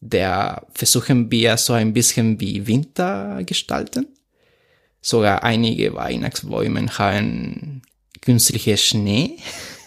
der 0.00 0.66
versuchen 0.72 1.30
wir 1.30 1.56
so 1.56 1.72
ein 1.72 1.92
bisschen 1.92 2.40
wie 2.40 2.66
Winter 2.66 3.42
gestalten. 3.44 4.06
Sogar 5.00 5.42
einige 5.42 5.94
Weihnachtsbäume 5.94 6.86
haben 6.98 7.82
künstliche 8.20 8.76
Schnee. 8.76 9.38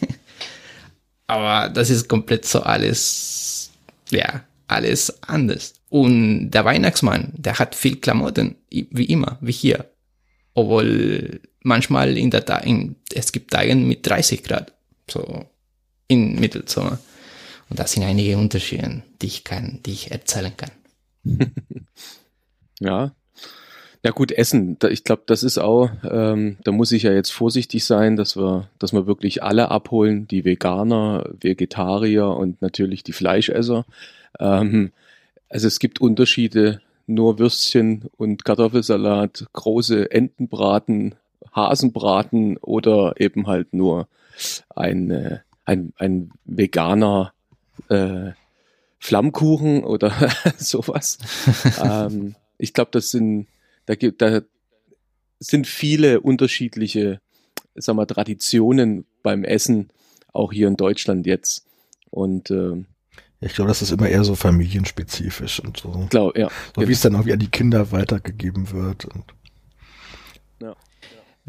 aber 1.27 1.69
das 1.69 1.89
ist 1.89 2.07
komplett 2.07 2.45
so 2.45 2.61
alles 2.61 3.58
ja, 4.11 4.43
alles 4.67 5.23
anders. 5.23 5.73
Und 5.89 6.51
der 6.51 6.65
Weihnachtsmann, 6.65 7.33
der 7.35 7.57
hat 7.59 7.75
viel 7.75 7.97
Klamotten, 7.97 8.55
wie 8.69 9.05
immer, 9.05 9.37
wie 9.41 9.51
hier. 9.51 9.91
Obwohl 10.53 11.41
manchmal 11.63 12.17
in 12.17 12.31
der 12.31 12.45
Tag, 12.45 12.65
es 13.13 13.31
gibt 13.31 13.51
Tage 13.51 13.75
mit 13.75 14.05
30 14.05 14.43
Grad, 14.43 14.73
so 15.09 15.45
in 16.07 16.39
Mittelsommer. 16.39 16.99
Und 17.69 17.79
das 17.79 17.91
sind 17.91 18.03
einige 18.03 18.37
Unterschiede, 18.37 19.03
die 19.21 19.27
ich 19.27 19.43
kann, 19.43 19.79
die 19.85 19.91
ich 19.91 20.11
erzählen 20.11 20.53
kann. 20.55 20.71
ja. 22.79 23.15
Ja 24.01 24.11
gut, 24.11 24.31
Essen. 24.31 24.77
Ich 24.89 25.03
glaube, 25.03 25.23
das 25.25 25.43
ist 25.43 25.57
auch, 25.57 25.89
ähm, 26.09 26.57
da 26.63 26.71
muss 26.71 26.93
ich 26.93 27.03
ja 27.03 27.11
jetzt 27.11 27.31
vorsichtig 27.31 27.83
sein, 27.83 28.15
dass 28.15 28.37
wir, 28.37 28.69
dass 28.79 28.93
wir 28.93 29.07
wirklich 29.07 29.43
alle 29.43 29.71
abholen, 29.71 30.25
die 30.27 30.45
Veganer, 30.45 31.29
Vegetarier 31.41 32.27
und 32.27 32.61
natürlich 32.61 33.03
die 33.03 33.11
Fleischesser. 33.11 33.85
Ähm, 34.39 34.91
also 35.49 35.67
es 35.67 35.79
gibt 35.79 35.99
Unterschiede, 35.99 36.81
nur 37.07 37.39
Würstchen 37.39 38.05
und 38.15 38.45
Kartoffelsalat, 38.45 39.47
große 39.51 40.11
Entenbraten, 40.11 41.15
Hasenbraten 41.53 42.57
oder 42.57 43.19
eben 43.19 43.47
halt 43.47 43.73
nur 43.73 44.07
ein, 44.75 45.11
äh, 45.11 45.39
ein, 45.65 45.91
ein 45.97 46.31
veganer 46.45 47.33
äh, 47.89 48.31
Flammkuchen 48.99 49.83
oder 49.83 50.13
sowas. 50.57 51.17
ähm, 51.83 52.35
ich 52.57 52.73
glaube, 52.73 52.91
das 52.91 53.09
sind, 53.11 53.47
da 53.89 53.95
gibt, 53.95 54.21
da 54.21 54.41
sind 55.39 55.65
viele 55.65 56.21
unterschiedliche, 56.21 57.21
sag 57.73 57.95
mal, 57.95 58.05
Traditionen 58.05 59.07
beim 59.23 59.43
Essen, 59.43 59.89
auch 60.31 60.53
hier 60.53 60.67
in 60.67 60.77
Deutschland 60.77 61.25
jetzt. 61.25 61.65
Und 62.11 62.51
äh, 62.51 62.85
ich 63.41 63.55
glaube, 63.55 63.69
das 63.69 63.81
ist 63.81 63.89
immer 63.89 64.07
eher 64.07 64.23
so 64.23 64.35
familienspezifisch 64.35 65.59
und 65.61 65.77
so. 65.77 66.05
Glaub, 66.11 66.37
ja. 66.37 66.49
So 66.75 66.87
wie 66.87 66.91
es 66.91 67.01
dann 67.01 67.15
auch 67.15 67.25
wie 67.25 67.33
an 67.33 67.39
die 67.39 67.49
Kinder 67.49 67.91
weitergegeben 67.91 68.69
wird. 68.69 69.05
Und 69.05 69.25
ja. 70.61 70.75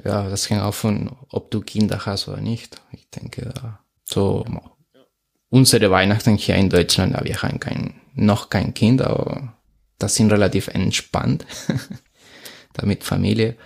ja, 0.03 0.31
das 0.31 0.49
hängt 0.49 0.63
auch 0.63 0.73
von, 0.73 1.15
ob 1.29 1.51
du 1.51 1.61
Kinder 1.61 2.07
hast 2.07 2.27
oder 2.27 2.41
nicht. 2.41 2.81
Ich 2.93 3.07
denke, 3.11 3.53
so 4.05 4.47
unsere 5.51 5.91
Weihnachten 5.91 6.37
hier 6.37 6.55
in 6.55 6.71
Deutschland, 6.71 7.23
wir 7.23 7.43
haben 7.43 7.61
kein, 7.61 8.01
noch 8.15 8.49
kein 8.49 8.73
Kind, 8.73 9.03
aber 9.03 9.59
das 9.99 10.15
sind 10.15 10.33
relativ 10.33 10.69
entspannt. 10.69 11.45
damit 12.75 13.05
Familie. 13.05 13.57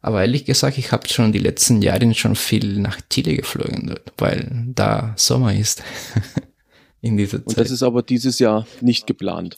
Aber 0.00 0.20
ehrlich 0.20 0.44
gesagt, 0.44 0.78
ich 0.78 0.92
habe 0.92 1.08
schon 1.08 1.32
die 1.32 1.38
letzten 1.38 1.82
Jahre 1.82 2.12
schon 2.14 2.36
viel 2.36 2.78
nach 2.78 3.00
Chile 3.10 3.34
geflogen, 3.34 3.94
weil 4.18 4.64
da 4.66 5.14
Sommer 5.16 5.54
ist. 5.54 5.82
in 7.00 7.16
dieser 7.16 7.38
Zeit. 7.38 7.46
Und 7.46 7.58
das 7.58 7.70
ist 7.70 7.82
aber 7.82 8.02
dieses 8.02 8.38
Jahr 8.38 8.66
nicht 8.80 9.06
geplant. 9.06 9.56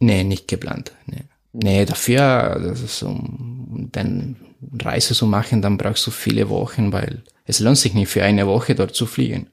Nee, 0.00 0.24
nicht 0.24 0.48
geplant. 0.48 0.92
Nee, 1.06 1.24
nee 1.52 1.84
dafür, 1.84 2.60
das 2.62 2.82
ist 2.82 3.02
um 3.02 3.88
dann 3.92 4.36
Reise 4.80 5.14
zu 5.14 5.26
machen, 5.26 5.62
dann 5.62 5.78
brauchst 5.78 6.06
du 6.06 6.10
viele 6.10 6.48
Wochen, 6.48 6.92
weil 6.92 7.22
es 7.44 7.60
lohnt 7.60 7.78
sich 7.78 7.94
nicht 7.94 8.08
für 8.08 8.22
eine 8.22 8.46
Woche 8.46 8.74
dort 8.74 8.94
zu 8.94 9.06
fliegen. 9.06 9.48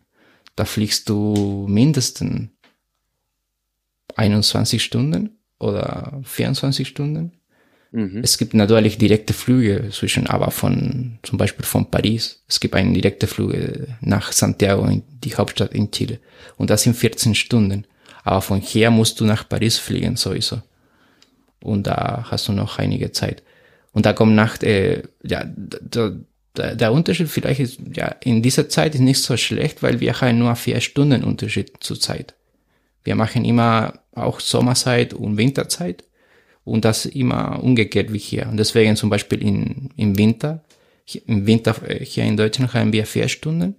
Da 0.55 0.65
fliegst 0.65 1.09
du 1.09 1.65
mindestens 1.69 2.49
21 4.15 4.83
Stunden 4.83 5.37
oder 5.59 6.19
24 6.23 6.87
Stunden. 6.87 7.33
Mhm. 7.95 8.19
Es 8.23 8.37
gibt 8.37 8.53
natürlich 8.53 8.97
direkte 8.97 9.31
Flüge 9.31 9.89
zwischen, 9.89 10.27
aber 10.27 10.51
von, 10.51 11.17
zum 11.23 11.37
Beispiel 11.37 11.65
von 11.65 11.89
Paris. 11.89 12.43
Es 12.45 12.59
gibt 12.59 12.75
einen 12.75 12.93
direkten 12.93 13.25
Flug 13.25 13.53
nach 14.01 14.33
Santiago, 14.33 14.85
in 14.85 15.01
die 15.23 15.33
Hauptstadt 15.33 15.73
in 15.73 15.89
Chile. 15.91 16.19
Und 16.57 16.69
das 16.69 16.83
sind 16.83 16.97
14 16.97 17.35
Stunden. 17.35 17.85
Aber 18.25 18.41
von 18.41 18.59
hier 18.59 18.91
musst 18.91 19.21
du 19.21 19.25
nach 19.25 19.47
Paris 19.47 19.77
fliegen, 19.77 20.17
sowieso. 20.17 20.61
Und 21.61 21.87
da 21.87 22.25
hast 22.29 22.49
du 22.49 22.51
noch 22.51 22.79
einige 22.79 23.13
Zeit. 23.13 23.43
Und 23.93 24.05
da 24.05 24.11
kommt 24.11 24.35
nach, 24.35 24.61
äh, 24.61 25.03
ja, 25.23 25.45
der, 25.45 26.17
der, 26.57 26.75
der 26.75 26.91
Unterschied 26.91 27.29
vielleicht 27.29 27.61
ist, 27.61 27.79
ja, 27.95 28.07
in 28.21 28.41
dieser 28.41 28.67
Zeit 28.67 28.93
ist 28.93 29.01
nicht 29.01 29.21
so 29.21 29.37
schlecht, 29.37 29.81
weil 29.81 30.01
wir 30.01 30.19
haben 30.19 30.39
nur 30.39 30.53
vier 30.57 30.81
Stunden 30.81 31.23
Unterschied 31.23 31.71
zur 31.79 31.97
Zeit. 31.97 32.35
Wir 33.05 33.15
machen 33.15 33.45
immer 33.45 33.99
auch 34.11 34.41
Sommerzeit 34.41 35.13
und 35.13 35.37
Winterzeit. 35.37 36.03
Und 36.65 36.83
das 36.83 37.05
immer 37.05 37.63
umgekehrt 37.63 38.11
wie 38.11 38.17
hier. 38.17 38.47
Und 38.49 38.57
deswegen 38.57 38.95
zum 38.95 39.09
Beispiel 39.09 39.41
in, 39.41 39.91
im 39.95 40.17
Winter, 40.17 40.63
im 41.27 41.45
Winter 41.45 41.75
äh, 41.87 42.03
hier 42.03 42.25
in 42.25 42.35
Deutschland 42.35 42.73
haben 42.73 42.91
wir 42.91 43.05
vier 43.05 43.27
Stunden 43.29 43.75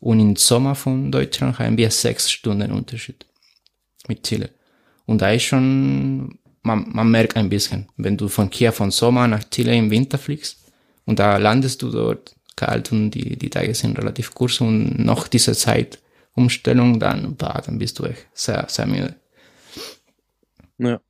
und 0.00 0.20
im 0.20 0.36
Sommer 0.36 0.74
von 0.74 1.10
Deutschland 1.10 1.58
haben 1.58 1.78
wir 1.78 1.90
sechs 1.90 2.30
Stunden 2.30 2.72
Unterschied 2.72 3.24
mit 4.08 4.24
Chile. 4.24 4.50
Und 5.06 5.22
da 5.22 5.30
ist 5.30 5.44
schon, 5.44 6.38
man, 6.62 6.90
man 6.92 7.10
merkt 7.10 7.36
ein 7.36 7.48
bisschen, 7.48 7.88
wenn 7.96 8.16
du 8.16 8.28
von 8.28 8.50
hier 8.50 8.72
von 8.72 8.90
Sommer 8.90 9.28
nach 9.28 9.44
Chile 9.48 9.76
im 9.76 9.90
Winter 9.90 10.18
fliegst 10.18 10.58
und 11.06 11.18
da 11.20 11.36
landest 11.36 11.82
du 11.82 11.90
dort 11.90 12.34
kalt 12.56 12.90
und 12.92 13.10
die, 13.12 13.36
die 13.36 13.50
Tage 13.50 13.74
sind 13.74 13.98
relativ 13.98 14.34
kurz 14.34 14.60
und 14.60 14.98
noch 14.98 15.28
diese 15.28 15.54
Zeitumstellung, 15.54 16.98
dann, 16.98 17.36
bah, 17.36 17.62
dann 17.64 17.78
bist 17.78 17.98
du 17.98 18.04
echt 18.04 18.26
sehr, 18.32 18.66
sehr 18.68 18.86
müde. 18.86 19.14
Ja. 20.78 21.00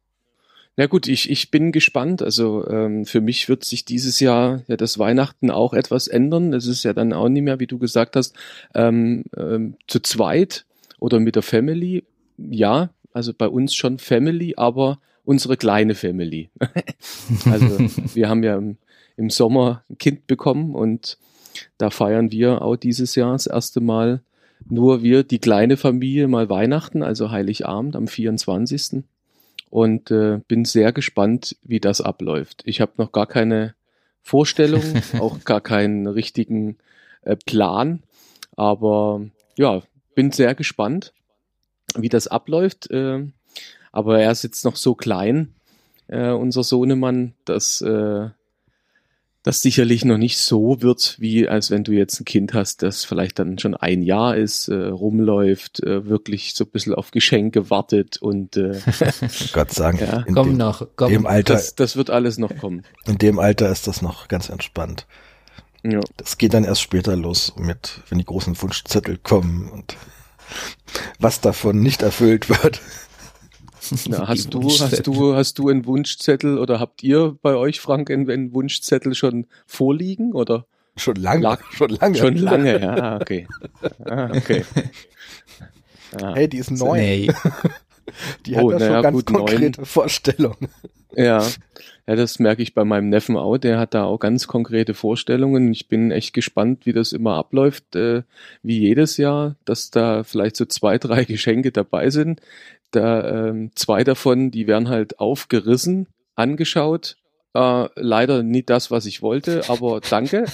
Na 0.76 0.86
gut, 0.86 1.06
ich, 1.06 1.30
ich 1.30 1.50
bin 1.50 1.70
gespannt. 1.70 2.20
Also 2.20 2.66
ähm, 2.68 3.04
für 3.04 3.20
mich 3.20 3.48
wird 3.48 3.64
sich 3.64 3.84
dieses 3.84 4.18
Jahr 4.18 4.62
ja 4.66 4.76
das 4.76 4.98
Weihnachten 4.98 5.50
auch 5.50 5.72
etwas 5.72 6.08
ändern. 6.08 6.52
Es 6.52 6.66
ist 6.66 6.82
ja 6.82 6.92
dann 6.92 7.12
auch 7.12 7.28
nicht 7.28 7.42
mehr, 7.42 7.60
wie 7.60 7.68
du 7.68 7.78
gesagt 7.78 8.16
hast, 8.16 8.34
ähm, 8.74 9.24
ähm, 9.36 9.76
zu 9.86 10.00
zweit 10.00 10.66
oder 10.98 11.20
mit 11.20 11.36
der 11.36 11.42
Family. 11.42 12.04
Ja, 12.38 12.90
also 13.12 13.32
bei 13.32 13.46
uns 13.46 13.74
schon 13.74 13.98
Family, 13.98 14.54
aber 14.56 14.98
unsere 15.24 15.56
kleine 15.56 15.94
Family. 15.94 16.50
also 17.50 17.78
wir 18.14 18.28
haben 18.28 18.42
ja 18.42 18.56
im, 18.56 18.76
im 19.16 19.30
Sommer 19.30 19.84
ein 19.88 19.98
Kind 19.98 20.26
bekommen 20.26 20.74
und 20.74 21.18
da 21.78 21.90
feiern 21.90 22.32
wir 22.32 22.62
auch 22.62 22.74
dieses 22.74 23.14
Jahr 23.14 23.32
das 23.32 23.46
erste 23.46 23.80
Mal 23.80 24.22
nur 24.66 25.02
wir, 25.02 25.22
die 25.24 25.38
kleine 25.38 25.76
Familie, 25.76 26.26
mal 26.26 26.48
Weihnachten, 26.48 27.02
also 27.02 27.30
Heiligabend 27.30 27.96
am 27.96 28.08
24 28.08 29.04
und 29.74 30.12
äh, 30.12 30.38
bin 30.46 30.64
sehr 30.64 30.92
gespannt, 30.92 31.56
wie 31.64 31.80
das 31.80 32.00
abläuft. 32.00 32.62
Ich 32.64 32.80
habe 32.80 32.92
noch 32.96 33.10
gar 33.10 33.26
keine 33.26 33.74
Vorstellung, 34.22 34.84
auch 35.18 35.42
gar 35.42 35.60
keinen 35.60 36.06
richtigen 36.06 36.78
äh, 37.22 37.34
Plan, 37.34 38.04
aber 38.54 39.22
ja, 39.56 39.82
bin 40.14 40.30
sehr 40.30 40.54
gespannt, 40.54 41.12
wie 41.96 42.08
das 42.08 42.28
abläuft. 42.28 42.88
Äh, 42.92 43.26
aber 43.90 44.20
er 44.20 44.30
ist 44.30 44.44
jetzt 44.44 44.64
noch 44.64 44.76
so 44.76 44.94
klein, 44.94 45.52
äh, 46.06 46.30
unser 46.30 46.62
Sohnemann, 46.62 47.34
dass 47.44 47.80
äh, 47.80 48.28
das 49.44 49.60
sicherlich 49.60 50.06
noch 50.06 50.16
nicht 50.16 50.38
so 50.38 50.80
wird, 50.80 51.16
wie 51.18 51.46
als 51.46 51.70
wenn 51.70 51.84
du 51.84 51.92
jetzt 51.92 52.18
ein 52.18 52.24
Kind 52.24 52.54
hast, 52.54 52.82
das 52.82 53.04
vielleicht 53.04 53.38
dann 53.38 53.58
schon 53.58 53.74
ein 53.74 54.02
Jahr 54.02 54.36
ist, 54.36 54.68
äh, 54.68 54.86
rumläuft, 54.86 55.82
äh, 55.82 56.08
wirklich 56.08 56.54
so 56.54 56.64
ein 56.64 56.70
bisschen 56.70 56.94
auf 56.94 57.10
Geschenke 57.10 57.68
wartet 57.68 58.16
und 58.22 58.56
äh, 58.56 58.80
Gott 59.52 59.70
sagen, 59.70 59.98
ja. 60.00 60.24
komm 60.32 60.48
dem, 60.48 60.56
noch, 60.56 60.88
komm. 60.96 61.10
Dem 61.10 61.26
Alter, 61.26 61.54
das, 61.54 61.74
das 61.74 61.94
wird 61.94 62.08
alles 62.08 62.38
noch 62.38 62.56
kommen. 62.56 62.84
In 63.04 63.18
dem 63.18 63.38
Alter 63.38 63.70
ist 63.70 63.86
das 63.86 64.00
noch 64.00 64.28
ganz 64.28 64.48
entspannt. 64.48 65.06
Ja. 65.82 66.00
Das 66.16 66.38
geht 66.38 66.54
dann 66.54 66.64
erst 66.64 66.80
später 66.80 67.14
los 67.14 67.52
mit, 67.58 68.00
wenn 68.08 68.16
die 68.16 68.24
großen 68.24 68.60
Wunschzettel 68.62 69.18
kommen 69.18 69.68
und 69.68 69.98
was 71.18 71.42
davon 71.42 71.80
nicht 71.80 72.00
erfüllt 72.00 72.48
wird. 72.48 72.80
Na, 74.08 74.28
hast 74.28 74.54
du, 74.54 74.62
hast 74.62 75.06
du, 75.06 75.34
hast 75.34 75.58
du 75.58 75.68
einen 75.68 75.86
Wunschzettel 75.86 76.58
oder 76.58 76.80
habt 76.80 77.02
ihr 77.02 77.36
bei 77.42 77.54
euch, 77.54 77.80
Frank, 77.80 78.10
einen, 78.10 78.52
Wunschzettel 78.52 79.14
schon 79.14 79.46
vorliegen 79.66 80.32
oder? 80.32 80.66
Schon 80.96 81.16
lange, 81.16 81.42
Lag, 81.42 81.60
schon 81.72 81.90
lange. 81.90 82.16
Schon 82.16 82.36
lange, 82.36 82.80
ja, 82.80 83.16
okay. 83.20 83.46
Ah, 84.04 84.30
okay. 84.34 84.64
Ah, 86.20 86.34
hey, 86.34 86.48
die 86.48 86.58
ist 86.58 86.70
neu. 86.70 86.98
Nee. 86.98 87.30
Die 88.46 88.54
oh, 88.54 88.72
hat 88.72 88.80
ja 88.80 88.86
schon 88.86 89.02
ganz 89.02 89.16
gut, 89.16 89.26
konkrete 89.26 89.80
neun. 89.80 89.86
Vorstellungen. 89.86 90.68
Ja. 91.16 91.46
ja, 92.06 92.16
das 92.16 92.38
merke 92.38 92.62
ich 92.62 92.74
bei 92.74 92.84
meinem 92.84 93.08
Neffen 93.08 93.36
auch. 93.36 93.56
Der 93.56 93.78
hat 93.78 93.94
da 93.94 94.04
auch 94.04 94.18
ganz 94.18 94.46
konkrete 94.46 94.94
Vorstellungen. 94.94 95.72
Ich 95.72 95.88
bin 95.88 96.10
echt 96.10 96.34
gespannt, 96.34 96.86
wie 96.86 96.92
das 96.92 97.12
immer 97.12 97.34
abläuft, 97.34 97.96
äh, 97.96 98.22
wie 98.62 98.78
jedes 98.78 99.16
Jahr, 99.16 99.56
dass 99.64 99.90
da 99.90 100.22
vielleicht 100.24 100.56
so 100.56 100.64
zwei, 100.64 100.98
drei 100.98 101.24
Geschenke 101.24 101.72
dabei 101.72 102.10
sind, 102.10 102.40
da 102.94 103.48
ähm, 103.48 103.70
zwei 103.74 104.04
davon, 104.04 104.50
die 104.50 104.66
werden 104.66 104.88
halt 104.88 105.20
aufgerissen, 105.20 106.08
angeschaut. 106.34 107.16
Äh, 107.54 107.88
leider 107.94 108.42
nicht 108.42 108.68
das, 108.68 108.90
was 108.90 109.06
ich 109.06 109.22
wollte, 109.22 109.62
aber 109.68 110.00
danke. 110.00 110.46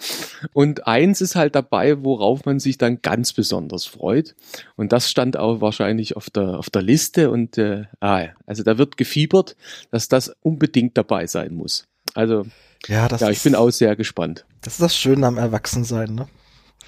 und 0.52 0.88
eins 0.88 1.20
ist 1.20 1.36
halt 1.36 1.54
dabei, 1.54 2.02
worauf 2.02 2.44
man 2.46 2.58
sich 2.58 2.78
dann 2.78 3.00
ganz 3.00 3.32
besonders 3.32 3.86
freut. 3.86 4.34
Und 4.74 4.92
das 4.92 5.08
stand 5.08 5.36
auch 5.36 5.60
wahrscheinlich 5.60 6.16
auf 6.16 6.30
der, 6.30 6.58
auf 6.58 6.68
der 6.68 6.82
Liste. 6.82 7.30
Und 7.30 7.58
äh, 7.58 7.84
ah, 8.00 8.26
also 8.44 8.64
da 8.64 8.76
wird 8.76 8.96
gefiebert, 8.96 9.56
dass 9.92 10.08
das 10.08 10.34
unbedingt 10.42 10.98
dabei 10.98 11.28
sein 11.28 11.54
muss. 11.54 11.86
Also 12.14 12.44
ja, 12.88 13.06
das 13.06 13.20
ja 13.20 13.30
ich 13.30 13.36
ist, 13.36 13.44
bin 13.44 13.54
auch 13.54 13.70
sehr 13.70 13.94
gespannt. 13.94 14.44
Das 14.62 14.74
ist 14.74 14.82
das 14.82 14.96
Schöne 14.96 15.26
am 15.26 15.38
Erwachsensein, 15.38 16.14
ne? 16.14 16.28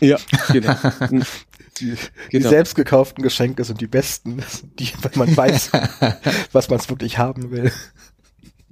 Ja, 0.00 0.16
genau. 0.52 0.74
Die, 1.78 1.94
genau. 1.94 1.98
die 2.30 2.40
selbst 2.40 2.74
gekauften 2.74 3.22
Geschenke 3.22 3.64
sind 3.64 3.80
die 3.80 3.86
besten, 3.86 4.42
die, 4.78 4.90
wenn 5.02 5.12
man 5.14 5.36
weiß, 5.36 5.70
was 6.52 6.68
man 6.68 6.80
wirklich 6.88 7.18
haben 7.18 7.50
will. 7.50 7.72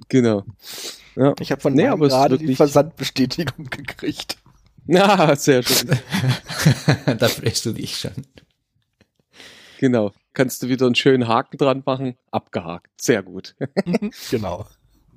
Genau. 0.09 0.43
Ja. 1.15 1.33
Ich 1.39 1.51
habe 1.51 1.61
von 1.61 1.73
nee, 1.73 1.87
aber 1.87 2.07
gerade 2.07 2.37
die 2.37 2.55
Versandbestätigung 2.55 3.65
gekriegt. 3.69 4.37
Ja, 4.87 5.35
sehr 5.37 5.63
schön. 5.63 5.89
da 7.17 7.27
freust 7.27 7.65
du 7.65 7.73
dich 7.73 7.97
schon. 7.97 8.25
Genau. 9.79 10.11
Kannst 10.33 10.63
du 10.63 10.67
wieder 10.67 10.85
einen 10.85 10.95
schönen 10.95 11.27
Haken 11.27 11.57
dran 11.57 11.83
machen? 11.85 12.17
Abgehakt. 12.31 12.89
Sehr 13.01 13.23
gut. 13.23 13.55
genau. 14.31 14.65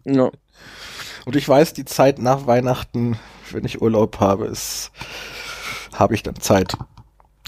Ja. 0.05 0.31
Und 1.25 1.37
ich 1.37 1.49
weiß, 1.49 1.73
die 1.73 1.85
Zeit 1.85 2.19
nach 2.19 2.47
Weihnachten, 2.47 3.19
wenn 3.51 3.65
ich 3.65 3.81
Urlaub 3.81 4.21
habe, 4.21 4.47
ist, 4.47 4.91
habe 5.95 6.15
ich 6.15 6.23
dann 6.23 6.37
Zeit. 6.37 6.77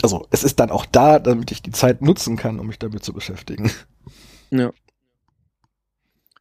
Also 0.03 0.27
es 0.31 0.45
ist 0.45 0.61
dann 0.61 0.71
auch 0.71 0.87
da, 0.87 1.19
damit 1.19 1.51
ich 1.51 1.63
die 1.63 1.71
Zeit 1.71 2.03
nutzen 2.03 2.37
kann, 2.37 2.59
um 2.59 2.67
mich 2.67 2.79
damit 2.79 3.05
zu 3.05 3.13
beschäftigen. 3.13 3.71
Ja. 4.51 4.73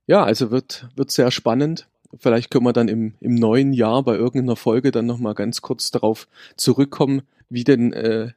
Ja, 0.05 0.23
also 0.23 0.51
wird, 0.51 0.89
wird 0.95 1.11
sehr 1.11 1.31
spannend. 1.31 1.87
Vielleicht 2.17 2.51
können 2.51 2.65
wir 2.65 2.73
dann 2.73 2.89
im, 2.89 3.15
im 3.21 3.35
neuen 3.35 3.73
Jahr 3.73 4.03
bei 4.03 4.15
irgendeiner 4.15 4.55
Folge 4.55 4.91
dann 4.91 5.05
nochmal 5.05 5.33
ganz 5.33 5.61
kurz 5.61 5.91
darauf 5.91 6.27
zurückkommen, 6.57 7.23
wie 7.49 7.63
denn 7.63 7.93
äh, 7.93 8.33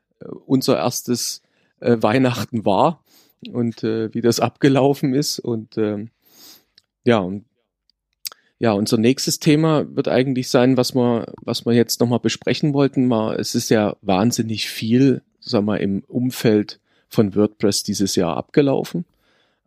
unser 0.46 0.78
erstes 0.78 1.42
äh, 1.80 1.96
Weihnachten 2.00 2.64
war 2.64 3.02
und 3.52 3.84
äh, 3.84 4.14
wie 4.14 4.22
das 4.22 4.40
abgelaufen 4.40 5.12
ist. 5.12 5.38
Und 5.38 5.76
äh, 5.76 6.06
ja, 7.04 7.18
und 7.18 7.44
ja, 8.58 8.72
unser 8.72 8.96
nächstes 8.96 9.38
Thema 9.38 9.84
wird 9.94 10.08
eigentlich 10.08 10.48
sein, 10.48 10.76
was 10.76 10.94
wir, 10.94 11.32
was 11.42 11.66
wir 11.66 11.74
jetzt 11.74 12.00
nochmal 12.00 12.20
besprechen 12.20 12.72
wollten. 12.72 13.12
Es 13.12 13.54
ist 13.54 13.68
ja 13.68 13.96
wahnsinnig 14.00 14.68
viel, 14.68 15.22
sagen 15.40 15.66
wir, 15.66 15.80
im 15.80 16.02
Umfeld 16.04 16.80
von 17.08 17.34
WordPress 17.34 17.82
dieses 17.82 18.16
Jahr 18.16 18.36
abgelaufen. 18.36 19.04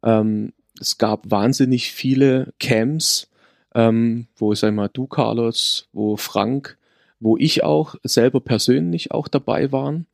Ähm, 0.03 0.53
es 0.79 0.97
gab 0.97 1.29
wahnsinnig 1.29 1.91
viele 1.91 2.53
Camps, 2.59 3.29
ähm, 3.75 4.27
wo, 4.35 4.55
sag 4.55 4.73
mal, 4.73 4.89
du, 4.91 5.05
Carlos, 5.05 5.87
wo 5.93 6.17
Frank, 6.17 6.77
wo 7.19 7.37
ich 7.37 7.63
auch 7.63 7.95
selber 8.03 8.39
persönlich 8.39 9.11
auch 9.11 9.27
dabei 9.27 9.71
waren. 9.71 10.07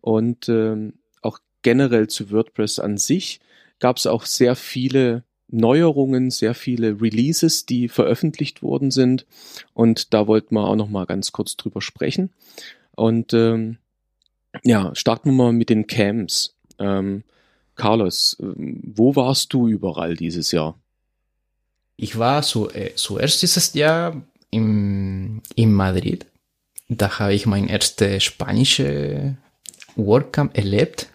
Und 0.00 0.48
ähm, 0.48 0.94
auch 1.22 1.38
generell 1.62 2.08
zu 2.08 2.30
WordPress 2.30 2.78
an 2.78 2.98
sich 2.98 3.40
gab 3.80 3.96
es 3.96 4.06
auch 4.06 4.26
sehr 4.26 4.54
viele 4.54 5.24
Neuerungen, 5.52 6.30
sehr 6.30 6.54
viele 6.54 7.00
Releases, 7.00 7.66
die 7.66 7.88
veröffentlicht 7.88 8.62
worden 8.62 8.90
sind. 8.90 9.26
Und 9.74 10.14
da 10.14 10.26
wollten 10.26 10.54
wir 10.54 10.66
auch 10.66 10.76
noch 10.76 10.88
mal 10.88 11.06
ganz 11.06 11.32
kurz 11.32 11.56
drüber 11.56 11.80
sprechen. 11.80 12.30
Und 12.96 13.32
ähm, 13.34 13.78
ja, 14.64 14.94
starten 14.94 15.30
wir 15.30 15.44
mal 15.44 15.52
mit 15.52 15.70
den 15.70 15.86
Camps. 15.86 16.54
Ähm, 16.78 17.22
Carlos, 17.74 18.36
wo 18.38 19.16
warst 19.16 19.52
du 19.52 19.68
überall 19.68 20.16
dieses 20.16 20.52
Jahr? 20.52 20.78
Ich 21.96 22.18
war 22.18 22.42
so, 22.42 22.70
äh, 22.70 22.94
zuerst 22.94 23.42
dieses 23.42 23.74
Jahr 23.74 24.22
im, 24.50 25.42
in 25.54 25.72
Madrid. 25.72 26.26
Da 26.88 27.18
habe 27.18 27.34
ich 27.34 27.46
mein 27.46 27.68
erstes 27.68 28.24
spanische 28.24 29.36
WordCamp 29.96 30.56
erlebt. 30.56 31.08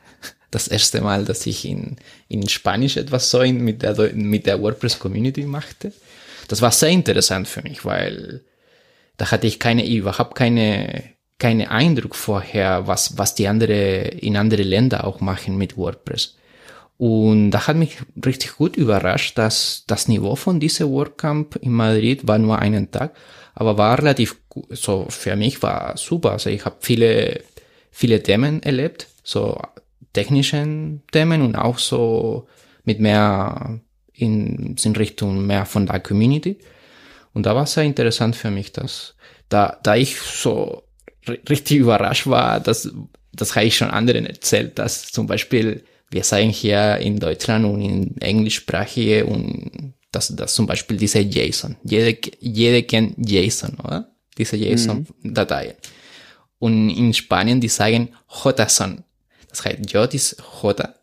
Das 0.52 0.68
erste 0.68 1.02
Mal, 1.02 1.26
dass 1.26 1.46
ich 1.46 1.66
in, 1.66 1.98
in 2.30 2.48
Spanisch 2.48 2.98
etwas 2.98 3.30
so 3.30 3.42
in, 3.42 3.64
mit, 3.64 3.82
der, 3.82 4.14
mit 4.14 4.46
der 4.46 4.62
WordPress-Community 4.62 5.44
machte. 5.44 5.92
Das 6.48 6.62
war 6.62 6.72
sehr 6.72 6.90
interessant 6.90 7.48
für 7.48 7.62
mich, 7.62 7.84
weil 7.84 8.42
da 9.18 9.32
hatte 9.32 9.48
ich 9.48 9.60
keine, 9.60 9.88
überhaupt 9.88 10.36
keine, 10.36 11.04
keine 11.40 11.72
Eindruck 11.72 12.16
vorher, 12.16 12.88
was, 12.88 13.18
was 13.18 13.36
die 13.36 13.48
andere, 13.48 14.08
in 14.08 14.38
andere 14.38 14.64
Länder 14.64 15.06
auch 15.06 15.20
machen 15.20 15.58
mit 15.58 15.76
WordPress. 15.76 16.38
Und 16.98 17.52
da 17.52 17.68
hat 17.68 17.76
mich 17.76 17.98
richtig 18.26 18.56
gut 18.56 18.76
überrascht, 18.76 19.38
dass 19.38 19.84
das 19.86 20.08
Niveau 20.08 20.36
von 20.36 20.60
dieser 20.60 20.90
WordCamp 20.90 21.58
in 21.58 21.72
Madrid 21.72 22.28
war 22.28 22.40
nur 22.40 22.58
einen 22.58 22.90
Tag, 22.90 23.16
aber 23.54 23.78
war 23.78 24.00
relativ. 24.00 24.38
So 24.72 25.06
für 25.10 25.36
mich 25.36 25.62
war 25.62 25.96
super. 25.98 26.32
Also 26.32 26.50
ich 26.50 26.66
habe 26.66 26.78
viele, 26.80 27.42
viele 27.92 28.24
Themen 28.24 28.64
erlebt, 28.64 29.08
so 29.24 29.62
technischen 30.18 31.04
Themen 31.12 31.42
und 31.44 31.56
auch 31.56 31.78
so 31.78 32.48
mit 32.86 33.00
mehr 33.00 33.80
in, 34.14 34.76
in 34.84 34.96
Richtung 34.96 35.46
mehr 35.46 35.66
von 35.66 35.86
der 35.86 36.00
Community. 36.00 36.58
Und 37.34 37.46
da 37.46 37.56
war 37.56 37.68
sehr 37.68 37.84
interessant 37.84 38.36
für 38.36 38.50
mich, 38.50 38.72
dass 38.72 39.16
da, 39.50 39.78
da 39.84 39.96
ich 39.96 40.20
so 40.20 40.84
richtig 41.28 41.78
überrascht 41.78 42.26
war, 42.26 42.60
dass 42.60 42.92
das 43.32 43.56
habe 43.56 43.68
ich 43.68 43.78
schon 43.78 43.92
anderen 43.92 44.26
erzählt, 44.26 44.80
dass 44.80 45.12
zum 45.12 45.28
Beispiel 45.28 45.84
wir 46.10 46.24
sagen 46.24 46.50
hier 46.50 46.98
in 46.98 47.20
Deutschland 47.20 47.66
und 47.66 47.82
in 47.82 48.20
englischsprachige 48.20 49.26
und 49.26 49.94
das, 50.12 50.36
das 50.36 50.56
zum 50.56 50.66
Beispiel 50.66 50.98
diese 50.98 51.20
JSON. 51.20 51.76
Jede, 51.84 52.18
jede 52.40 52.82
kennt 52.84 53.16
JSON, 53.30 53.76
oder? 53.84 54.10
Diese 54.38 54.56
JSON-Datei. 54.56 55.68
Mhm. 55.68 55.74
Und 56.60 56.90
in 56.90 57.14
Spanien, 57.14 57.62
die 57.62 57.68
sagen 57.68 58.10
JSON. 58.44 59.04
Das 59.58 59.66
heißt, 59.66 59.92
J 59.92 60.14
ist 60.14 60.38
J, 60.62 60.94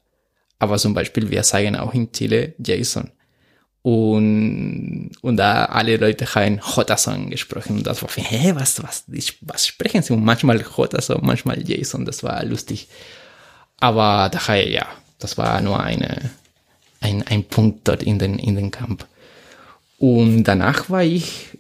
aber 0.59 0.79
zum 0.79 0.95
Beispiel 0.95 1.31
wir 1.31 1.43
sagen 1.43 1.77
auch 1.77 1.93
in 1.93 2.13
Chile 2.13 2.55
JSON. 2.59 3.11
Und, 3.83 5.11
und 5.21 5.37
da 5.37 5.67
alle 5.67 5.99
Leute 5.99 6.25
haben 6.35 6.61
JSON 6.61 7.29
gesprochen. 7.31 7.79
Und 7.79 7.87
das 7.87 8.01
war, 8.03 8.09
hä, 8.15 8.53
was, 8.55 8.83
was, 8.83 9.05
was 9.43 9.67
sprechen 9.67 10.03
sie? 10.03 10.15
Und 10.15 10.25
manchmal 10.25 10.61
JSON, 10.61 11.21
manchmal 11.23 11.61
JSON. 11.69 12.05
Das 12.05 12.23
war 12.23 12.43
lustig. 12.45 12.89
Aber 13.79 14.31
daher, 14.31 14.69
ja, 14.69 14.87
das 15.19 15.37
war 15.37 15.61
nur 15.61 15.83
eine, 15.83 16.31
ein, 17.01 17.27
ein 17.27 17.45
Punkt 17.45 17.87
dort 17.87 18.03
in 18.03 18.19
den, 18.19 18.39
in 18.39 18.55
den 18.55 18.71
Camp. 18.71 19.07
Und 19.99 20.45
danach 20.45 20.89
war 20.89 21.03
ich 21.03 21.59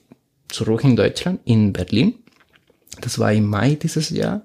zurück 0.49 0.85
in 0.85 0.97
Deutschland, 0.97 1.41
in 1.45 1.73
Berlin. 1.73 2.15
Das 3.01 3.19
war 3.19 3.33
im 3.33 3.47
Mai 3.47 3.75
dieses 3.75 4.11
Jahr. 4.11 4.43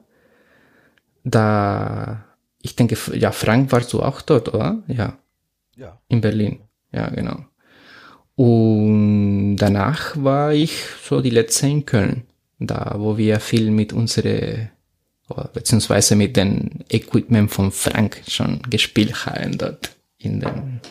Da, 1.24 2.26
ich 2.62 2.76
denke, 2.76 2.98
ja, 3.14 3.32
Frank 3.32 3.72
warst 3.72 3.94
du 3.94 4.02
auch 4.02 4.22
dort, 4.22 4.54
oder? 4.54 4.84
Ja. 4.88 5.18
Ja. 5.76 6.00
In 6.08 6.22
Berlin. 6.22 6.60
Ja, 6.92 7.10
genau. 7.10 7.46
Und 8.36 9.58
danach 9.58 10.22
war 10.22 10.54
ich 10.54 10.84
so 11.04 11.22
die 11.22 11.30
letzte 11.30 11.68
in 11.68 11.86
Köln. 11.86 12.24
Da, 12.60 12.96
wo 12.98 13.18
wir 13.18 13.40
viel 13.40 13.72
mit 13.72 13.94
unsere 13.94 14.72
beziehungsweise 15.54 16.16
mit 16.16 16.36
dem 16.38 16.70
Equipment 16.90 17.52
von 17.52 17.72
Frank 17.72 18.22
schon 18.28 18.62
gespielt 18.70 19.26
haben 19.26 19.58
dort 19.58 19.96
in 20.18 20.40
den, 20.40 20.82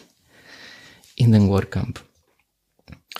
in 1.17 1.33
den 1.33 1.49
WordCamp. 1.49 2.01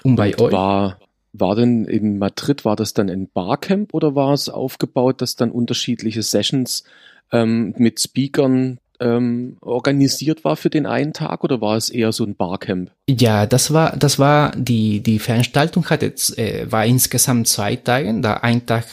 Und 0.03 0.17
bei 0.17 0.35
Und 0.37 0.41
euch? 0.41 0.53
War, 0.53 0.99
war 1.33 1.57
denn 1.57 1.85
in 1.85 2.19
Madrid, 2.19 2.65
war 2.65 2.77
das 2.77 2.95
dann 2.95 3.11
ein 3.11 3.29
Barcamp 3.29 3.95
oder 3.95 4.15
war 4.15 4.33
es 4.33 4.49
aufgebaut, 4.49 5.21
dass 5.21 5.37
dann 5.37 5.51
unterschiedliche 5.51 6.23
Sessions 6.23 6.85
ähm, 7.33 7.75
mit 7.77 8.01
Speakern 8.01 8.79
ähm, 9.01 9.57
organisiert 9.61 10.45
war 10.45 10.57
für 10.57 10.71
den 10.71 10.87
einen 10.87 11.13
Tag 11.13 11.45
oder 11.45 11.61
war 11.61 11.77
es 11.77 11.89
eher 11.89 12.13
so 12.13 12.25
ein 12.25 12.35
Barcamp? 12.35 12.91
Ja, 13.09 13.47
das 13.47 13.73
war, 13.73 13.97
das 13.97 14.19
war 14.19 14.53
die, 14.57 15.01
die 15.01 15.19
Veranstaltung 15.19 15.89
hat 15.89 16.03
jetzt, 16.03 16.39
äh, 16.39 16.71
war 16.71 16.85
insgesamt 16.85 17.49
zwei 17.49 17.77
Tage. 17.77 18.13
Da 18.21 18.35
ein 18.35 18.67
Tag 18.67 18.87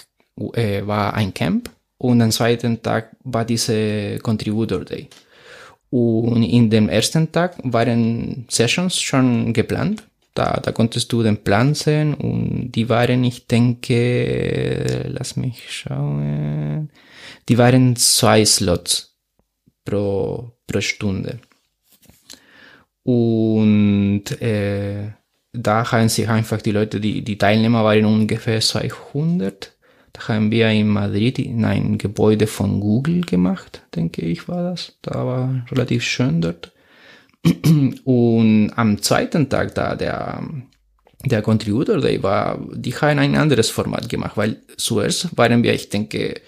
äh, 0.54 0.86
war 0.86 1.14
ein 1.14 1.34
Camp 1.34 1.70
und 1.98 2.22
am 2.22 2.32
zweiten 2.32 2.82
Tag 2.82 3.16
war 3.24 3.46
diese 3.46 4.20
Contributor 4.20 4.86
Day. 4.86 5.10
Und 5.90 6.44
in 6.44 6.70
dem 6.70 6.90
ersten 6.90 7.32
Tag 7.32 7.58
waren 7.64 8.46
Sessions 8.50 9.00
schon 9.00 9.54
geplant. 9.54 10.04
Da, 10.34 10.60
da 10.62 10.74
konntest 10.74 11.14
du 11.14 11.24
den 11.24 11.38
Plan 11.38 11.74
sehen 11.74 12.14
und 12.14 12.74
die 12.74 12.90
waren, 12.90 13.24
ich 13.24 13.48
denke, 13.48 15.06
lass 15.08 15.38
mich 15.38 15.72
schauen, 15.72 16.90
die 17.50 17.58
waren 17.58 17.96
zwei 17.96 18.46
Slots 18.46 19.16
pro, 19.84 20.52
pro 20.68 20.82
Stunde. 20.82 21.40
Und 23.04 24.42
äh, 24.42 25.12
da 25.54 25.92
haben 25.92 26.10
sich 26.10 26.28
einfach 26.28 26.62
die 26.62 26.72
Leute, 26.72 27.00
die, 27.00 27.24
die 27.24 27.38
Teilnehmer 27.38 27.84
waren 27.84 28.06
ungefähr 28.06 28.60
200 28.60 29.76
da 30.16 30.30
haben 30.30 30.50
wir 30.50 30.70
in 30.70 30.88
Madrid 30.88 31.40
in 31.40 31.66
ein 31.66 31.98
Gebäude 31.98 32.48
von 32.48 32.80
Google 32.80 33.22
gemacht, 33.22 33.82
denke 33.96 34.22
ich 34.22 34.48
war 34.48 34.72
das. 34.72 34.94
Da 35.02 35.26
war 35.26 35.66
relativ 35.70 36.04
schön 36.04 36.40
dort. 36.40 36.72
Und 38.06 38.72
am 38.76 39.02
zweiten 39.02 39.50
Tag 39.50 39.76
da, 39.76 39.96
der, 39.96 40.42
der 41.26 41.42
Contributor 41.42 42.00
Day 42.00 42.24
war, 42.24 42.66
die 42.74 42.96
haben 42.96 43.20
ein 43.20 43.36
anderes 43.36 43.70
Format 43.70 44.08
gemacht, 44.08 44.38
weil 44.38 44.62
zuerst 44.78 45.38
waren 45.38 45.64
wir, 45.64 45.74
ich 45.74 45.90
denke, 45.90 46.40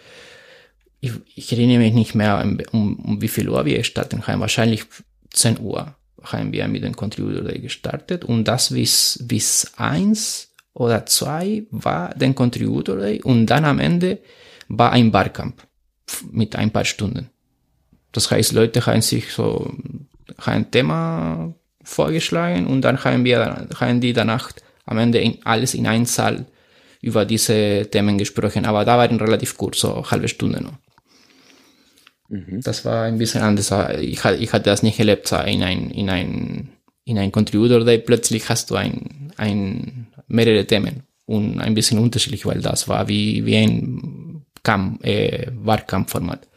ich, 0.99 1.11
ich 1.35 1.51
erinnere 1.51 1.79
mich 1.79 1.93
nicht 1.93 2.15
mehr, 2.15 2.43
um, 2.71 2.95
um, 2.95 3.21
wie 3.21 3.27
viel 3.27 3.49
Uhr 3.49 3.65
wir 3.65 3.83
starten 3.83 4.25
haben, 4.25 4.39
wahrscheinlich 4.39 4.85
10 5.31 5.59
Uhr 5.59 5.95
haben 6.23 6.51
wir 6.51 6.67
mit 6.67 6.83
dem 6.83 6.95
Contributor 6.95 7.43
Day 7.43 7.59
gestartet 7.59 8.25
und 8.25 8.45
das 8.45 8.73
bis, 8.73 9.23
bis 9.23 9.71
eins 9.77 10.49
oder 10.73 11.05
zwei 11.05 11.63
war 11.71 12.13
den 12.15 12.35
Contributor 12.35 12.97
Day 12.97 13.21
und 13.21 13.45
dann 13.47 13.65
am 13.65 13.79
Ende 13.79 14.19
war 14.67 14.91
ein 14.91 15.11
Barcamp 15.11 15.65
mit 16.31 16.55
ein 16.55 16.71
paar 16.71 16.85
Stunden. 16.85 17.29
Das 18.11 18.31
heißt, 18.31 18.53
Leute 18.53 18.85
haben 18.85 19.01
sich 19.01 19.31
so 19.31 19.71
ein 20.37 20.71
Thema 20.71 21.53
vorgeschlagen 21.83 22.67
und 22.67 22.81
dann 22.81 23.03
haben 23.03 23.23
wir, 23.23 23.67
haben 23.79 24.01
die 24.01 24.13
danach 24.13 24.51
am 24.85 24.97
Ende 24.97 25.19
in, 25.19 25.37
alles 25.45 25.73
in 25.73 25.87
einem 25.87 26.05
Saal 26.05 26.45
über 27.01 27.25
diese 27.25 27.87
Themen 27.91 28.17
gesprochen. 28.17 28.65
Aber 28.65 28.83
da 28.85 28.97
waren 28.97 29.19
relativ 29.19 29.57
kurz, 29.57 29.79
so 29.79 30.09
halbe 30.09 30.27
Stunde 30.27 30.61
noch. 30.61 30.73
Mhm. 32.29 32.61
Das 32.61 32.83
war 32.85 33.03
ein 33.05 33.17
bisschen 33.17 33.41
anders. 33.41 33.71
Ich, 33.99 34.23
ich 34.25 34.53
hatte 34.53 34.63
das 34.69 34.83
nicht 34.83 34.99
erlebt, 34.99 35.31
in 35.31 35.63
ein, 35.63 35.89
in 35.91 36.09
ein, 36.09 36.69
in 37.05 37.17
ein 37.17 37.31
Contributor 37.31 37.85
Day 37.85 37.99
plötzlich 37.99 38.49
hast 38.49 38.69
du 38.69 38.75
ein, 38.75 39.31
ein 39.37 40.07
mehrere 40.27 40.65
Themen 40.65 41.03
und 41.25 41.59
ein 41.59 41.73
bisschen 41.73 41.99
unterschiedlich, 41.99 42.45
weil 42.45 42.61
das 42.61 42.87
war 42.87 43.07
wie, 43.07 43.45
wie 43.45 43.55
ein 43.57 44.45
Camp, 44.63 45.05
äh, 45.05 45.47
Wahlkampfformat. 45.53 46.47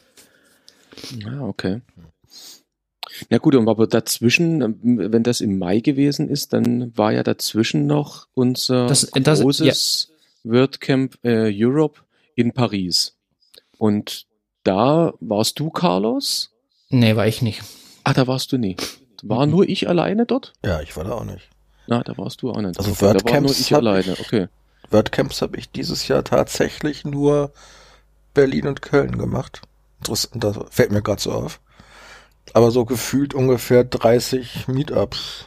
Ja, 1.25 1.41
okay. 1.43 1.81
Ja 3.29 3.39
gut, 3.39 3.55
aber 3.55 3.87
dazwischen, 3.87 4.79
wenn 4.83 5.23
das 5.23 5.41
im 5.41 5.59
Mai 5.59 5.81
gewesen 5.81 6.29
ist, 6.29 6.53
dann 6.53 6.97
war 6.97 7.13
ja 7.13 7.23
dazwischen 7.23 7.87
noch 7.87 8.27
unser 8.35 8.87
Das- 8.87 9.11
das- 9.23 9.41
großes 9.43 10.11
WordCamp 10.45 11.19
äh, 11.23 11.53
Europe 11.55 12.01
in 12.35 12.53
Paris. 12.53 13.15
Und 13.79 14.27
da 14.65 15.13
warst 15.21 15.59
du, 15.61 15.71
Carlos? 15.71 16.51
Nee, 16.91 17.17
war 17.17 17.27
ich 17.27 17.43
nicht. 17.43 17.63
Ah, 18.05 18.13
da 18.13 18.27
warst 18.27 18.53
du 18.53 18.59
nie. 18.59 18.77
War 19.23 19.47
Mhm. 19.47 19.53
nur 19.53 19.69
ich 19.69 19.89
alleine 19.89 20.27
dort? 20.27 20.53
Ja, 20.65 20.81
ich 20.81 20.97
war 20.97 21.05
da 21.05 21.13
auch 21.13 21.25
nicht. 21.25 21.49
Na, 21.87 22.03
da 22.03 22.17
warst 22.19 22.43
du 22.43 22.51
auch 22.51 22.61
nicht. 22.61 22.79
Also 22.79 22.91
Okay, 22.93 23.01
da 23.01 23.07
war 23.07 23.13
nur 23.15 23.23
WordCamps 23.25 23.61
ich 23.61 23.75
alleine. 23.75 24.13
ich- 24.13 24.21
Okay. 24.21 24.49
WordCamps 24.91 25.43
habe 25.43 25.57
ich 25.57 25.71
dieses 25.71 26.09
Jahr 26.09 26.25
tatsächlich 26.25 27.05
nur 27.05 27.53
Berlin 28.35 28.67
und 28.67 28.83
Köln 28.83 29.19
gemacht. 29.19 29.63
Interessant, 29.99 30.43
das 30.43 30.59
fällt 30.71 30.93
mir 30.93 31.03
gerade 31.03 31.21
so 31.21 31.33
auf. 31.33 31.61
Aber 32.55 32.71
so 32.71 32.85
gefühlt 32.85 33.35
ungefähr 33.35 33.85
30 33.85 34.67
Meetups. 34.67 35.47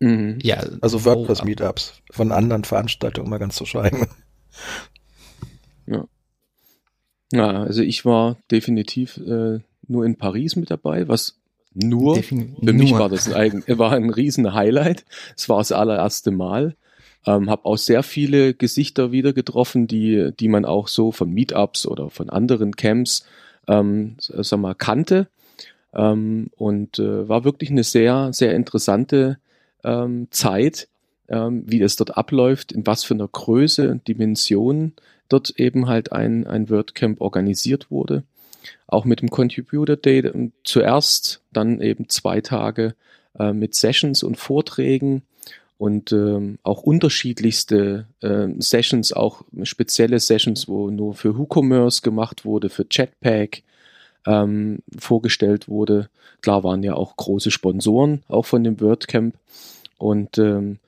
Mhm. 0.00 0.38
Ja, 0.42 0.64
Also 0.80 0.98
oh, 0.98 1.04
WordPress-Meetups. 1.04 1.92
Von 2.10 2.32
anderen 2.32 2.64
Veranstaltungen 2.64 3.28
mal 3.30 3.38
ganz 3.38 3.54
zu 3.56 3.66
schweigen. 3.66 4.08
Ja, 7.32 7.62
also 7.62 7.82
ich 7.82 8.04
war 8.04 8.36
definitiv 8.50 9.16
äh, 9.18 9.60
nur 9.86 10.04
in 10.04 10.16
Paris 10.16 10.56
mit 10.56 10.70
dabei, 10.70 11.08
was 11.08 11.36
nur 11.74 12.16
defini- 12.16 12.64
Für 12.64 12.72
mich 12.72 12.90
nur. 12.90 13.00
war 13.00 13.08
das 13.08 13.32
ein, 13.32 13.62
war 13.68 13.92
ein 13.92 14.10
riesen 14.10 14.52
Highlight. 14.54 15.04
Es 15.36 15.48
war 15.48 15.58
das 15.58 15.72
allererste 15.72 16.30
Mal. 16.30 16.74
Ähm, 17.26 17.50
habe 17.50 17.66
auch 17.66 17.76
sehr 17.76 18.02
viele 18.02 18.54
Gesichter 18.54 19.12
wieder 19.12 19.32
getroffen, 19.32 19.86
die, 19.86 20.30
die 20.40 20.48
man 20.48 20.64
auch 20.64 20.88
so 20.88 21.12
von 21.12 21.30
Meetups 21.30 21.86
oder 21.86 22.08
von 22.10 22.30
anderen 22.30 22.74
Camps, 22.76 23.26
ähm, 23.68 24.16
sag 24.18 24.58
mal, 24.58 24.74
kannte. 24.74 25.28
Ähm, 25.92 26.50
und 26.56 26.98
äh, 26.98 27.28
war 27.28 27.44
wirklich 27.44 27.70
eine 27.70 27.84
sehr, 27.84 28.32
sehr 28.32 28.54
interessante 28.54 29.38
ähm, 29.84 30.28
Zeit, 30.30 30.88
ähm, 31.28 31.62
wie 31.66 31.78
das 31.78 31.96
dort 31.96 32.16
abläuft, 32.16 32.72
in 32.72 32.86
was 32.86 33.04
für 33.04 33.14
einer 33.14 33.28
Größe 33.28 33.90
und 33.90 34.08
Dimension 34.08 34.94
dort 35.30 35.50
eben 35.58 35.88
halt 35.88 36.12
ein, 36.12 36.46
ein 36.46 36.68
WordCamp 36.68 37.20
organisiert 37.20 37.90
wurde 37.90 38.24
auch 38.86 39.04
mit 39.04 39.20
dem 39.20 39.30
Contributor 39.30 39.96
Day 39.96 40.20
ähm, 40.20 40.52
zuerst, 40.64 41.42
dann 41.52 41.80
eben 41.80 42.08
zwei 42.08 42.40
Tage 42.40 42.94
äh, 43.38 43.52
mit 43.52 43.74
Sessions 43.74 44.22
und 44.22 44.36
Vorträgen 44.36 45.22
und 45.78 46.12
ähm, 46.12 46.58
auch 46.62 46.82
unterschiedlichste 46.82 48.06
ähm, 48.22 48.60
Sessions, 48.60 49.12
auch 49.12 49.42
spezielle 49.62 50.20
Sessions, 50.20 50.68
wo 50.68 50.90
nur 50.90 51.14
für 51.14 51.38
WooCommerce 51.38 52.02
gemacht 52.02 52.44
wurde, 52.44 52.68
für 52.68 52.86
Jetpack 52.90 53.62
ähm, 54.26 54.80
vorgestellt 54.98 55.68
wurde. 55.68 56.10
Klar 56.42 56.64
waren 56.64 56.82
ja 56.82 56.94
auch 56.94 57.16
große 57.16 57.50
Sponsoren, 57.50 58.22
auch 58.28 58.44
von 58.44 58.64
dem 58.64 58.80
WordCamp 58.80 59.34
und 59.98 60.36
ähm, 60.38 60.79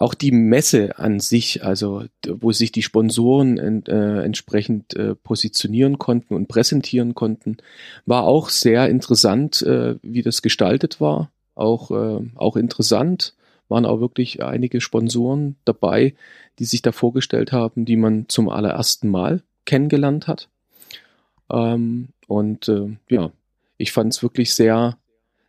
auch 0.00 0.14
die 0.14 0.30
Messe 0.30 0.98
an 0.98 1.18
sich, 1.20 1.64
also 1.64 2.04
wo 2.26 2.52
sich 2.52 2.70
die 2.70 2.82
Sponsoren 2.82 3.58
ent, 3.58 3.88
äh, 3.88 4.22
entsprechend 4.22 4.94
äh, 4.94 5.14
positionieren 5.14 5.98
konnten 5.98 6.34
und 6.34 6.46
präsentieren 6.46 7.14
konnten, 7.14 7.56
war 8.06 8.24
auch 8.24 8.48
sehr 8.48 8.88
interessant, 8.88 9.62
äh, 9.62 9.96
wie 10.02 10.22
das 10.22 10.42
gestaltet 10.42 11.00
war. 11.00 11.30
Auch, 11.54 11.90
äh, 11.90 12.20
auch 12.36 12.56
interessant 12.56 13.34
waren 13.68 13.86
auch 13.86 14.00
wirklich 14.00 14.42
einige 14.42 14.80
Sponsoren 14.80 15.56
dabei, 15.64 16.14
die 16.58 16.64
sich 16.64 16.80
da 16.80 16.92
vorgestellt 16.92 17.52
haben, 17.52 17.84
die 17.84 17.96
man 17.96 18.28
zum 18.28 18.48
allerersten 18.48 19.08
Mal 19.08 19.42
kennengelernt 19.64 20.28
hat. 20.28 20.48
Ähm, 21.50 22.08
und 22.28 22.68
äh, 22.68 22.96
ja, 23.10 23.32
ich 23.76 23.92
fand 23.92 24.12
es 24.12 24.22
wirklich 24.22 24.54
sehr, 24.54 24.96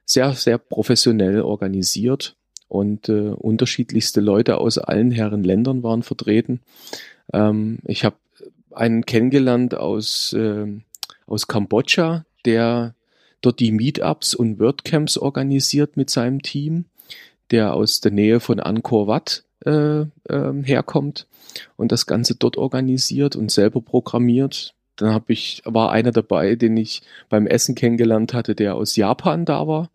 sehr, 0.05 0.33
sehr 0.33 0.57
professionell 0.57 1.41
organisiert 1.41 2.35
und 2.69 3.09
äh, 3.09 3.29
unterschiedlichste 3.29 4.21
Leute 4.21 4.59
aus 4.59 4.77
allen 4.77 5.11
Herren 5.11 5.43
Ländern 5.43 5.83
waren 5.83 6.03
vertreten. 6.03 6.61
Ähm, 7.33 7.79
ich 7.83 8.05
habe 8.05 8.15
einen 8.71 9.05
kennengelernt 9.05 9.75
aus, 9.75 10.33
ähm, 10.37 10.83
aus 11.25 11.47
Kambodscha, 11.47 12.25
der 12.45 12.93
dort 13.41 13.59
die 13.59 13.71
Meetups 13.71 14.35
und 14.35 14.59
WordCamps 14.59 15.17
organisiert 15.17 15.97
mit 15.97 16.09
seinem 16.09 16.41
Team, 16.41 16.85
der 17.51 17.73
aus 17.73 18.01
der 18.01 18.11
Nähe 18.11 18.39
von 18.39 18.59
Angkor 18.59 19.07
Wat 19.07 19.43
äh, 19.65 20.05
ähm, 20.29 20.63
herkommt 20.63 21.27
und 21.75 21.91
das 21.91 22.05
Ganze 22.05 22.35
dort 22.35 22.57
organisiert 22.57 23.35
und 23.35 23.51
selber 23.51 23.81
programmiert. 23.81 24.75
Dann 24.95 25.11
habe 25.11 25.33
ich, 25.33 25.63
war 25.65 25.91
einer 25.91 26.11
dabei, 26.11 26.55
den 26.55 26.77
ich 26.77 27.01
beim 27.29 27.47
Essen 27.47 27.73
kennengelernt 27.73 28.33
hatte, 28.33 28.53
der 28.53 28.75
aus 28.75 28.95
Japan 28.95 29.45
da 29.45 29.67
war 29.67 29.89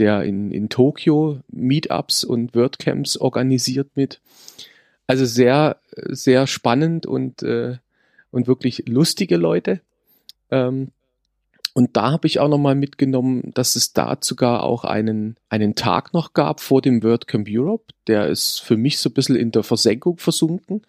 der 0.00 0.24
in, 0.24 0.50
in 0.50 0.68
Tokio 0.70 1.40
Meetups 1.48 2.24
und 2.24 2.54
WordCamps 2.54 3.18
organisiert 3.18 3.90
mit. 3.94 4.20
Also 5.06 5.26
sehr, 5.26 5.76
sehr 5.92 6.46
spannend 6.46 7.04
und, 7.04 7.42
äh, 7.42 7.76
und 8.30 8.46
wirklich 8.48 8.88
lustige 8.88 9.36
Leute. 9.36 9.80
Ähm, 10.50 10.88
und 11.72 11.96
da 11.96 12.10
habe 12.10 12.26
ich 12.26 12.40
auch 12.40 12.48
nochmal 12.48 12.74
mitgenommen, 12.74 13.52
dass 13.54 13.76
es 13.76 13.92
da 13.92 14.18
sogar 14.20 14.64
auch 14.64 14.84
einen, 14.84 15.36
einen 15.48 15.76
Tag 15.76 16.12
noch 16.12 16.32
gab 16.32 16.60
vor 16.60 16.82
dem 16.82 17.02
WordCamp 17.02 17.46
Europe. 17.48 17.84
Der 18.08 18.26
ist 18.26 18.60
für 18.60 18.76
mich 18.76 18.98
so 18.98 19.08
ein 19.08 19.12
bisschen 19.12 19.36
in 19.36 19.52
der 19.52 19.62
Versenkung 19.62 20.18
versunken, 20.18 20.82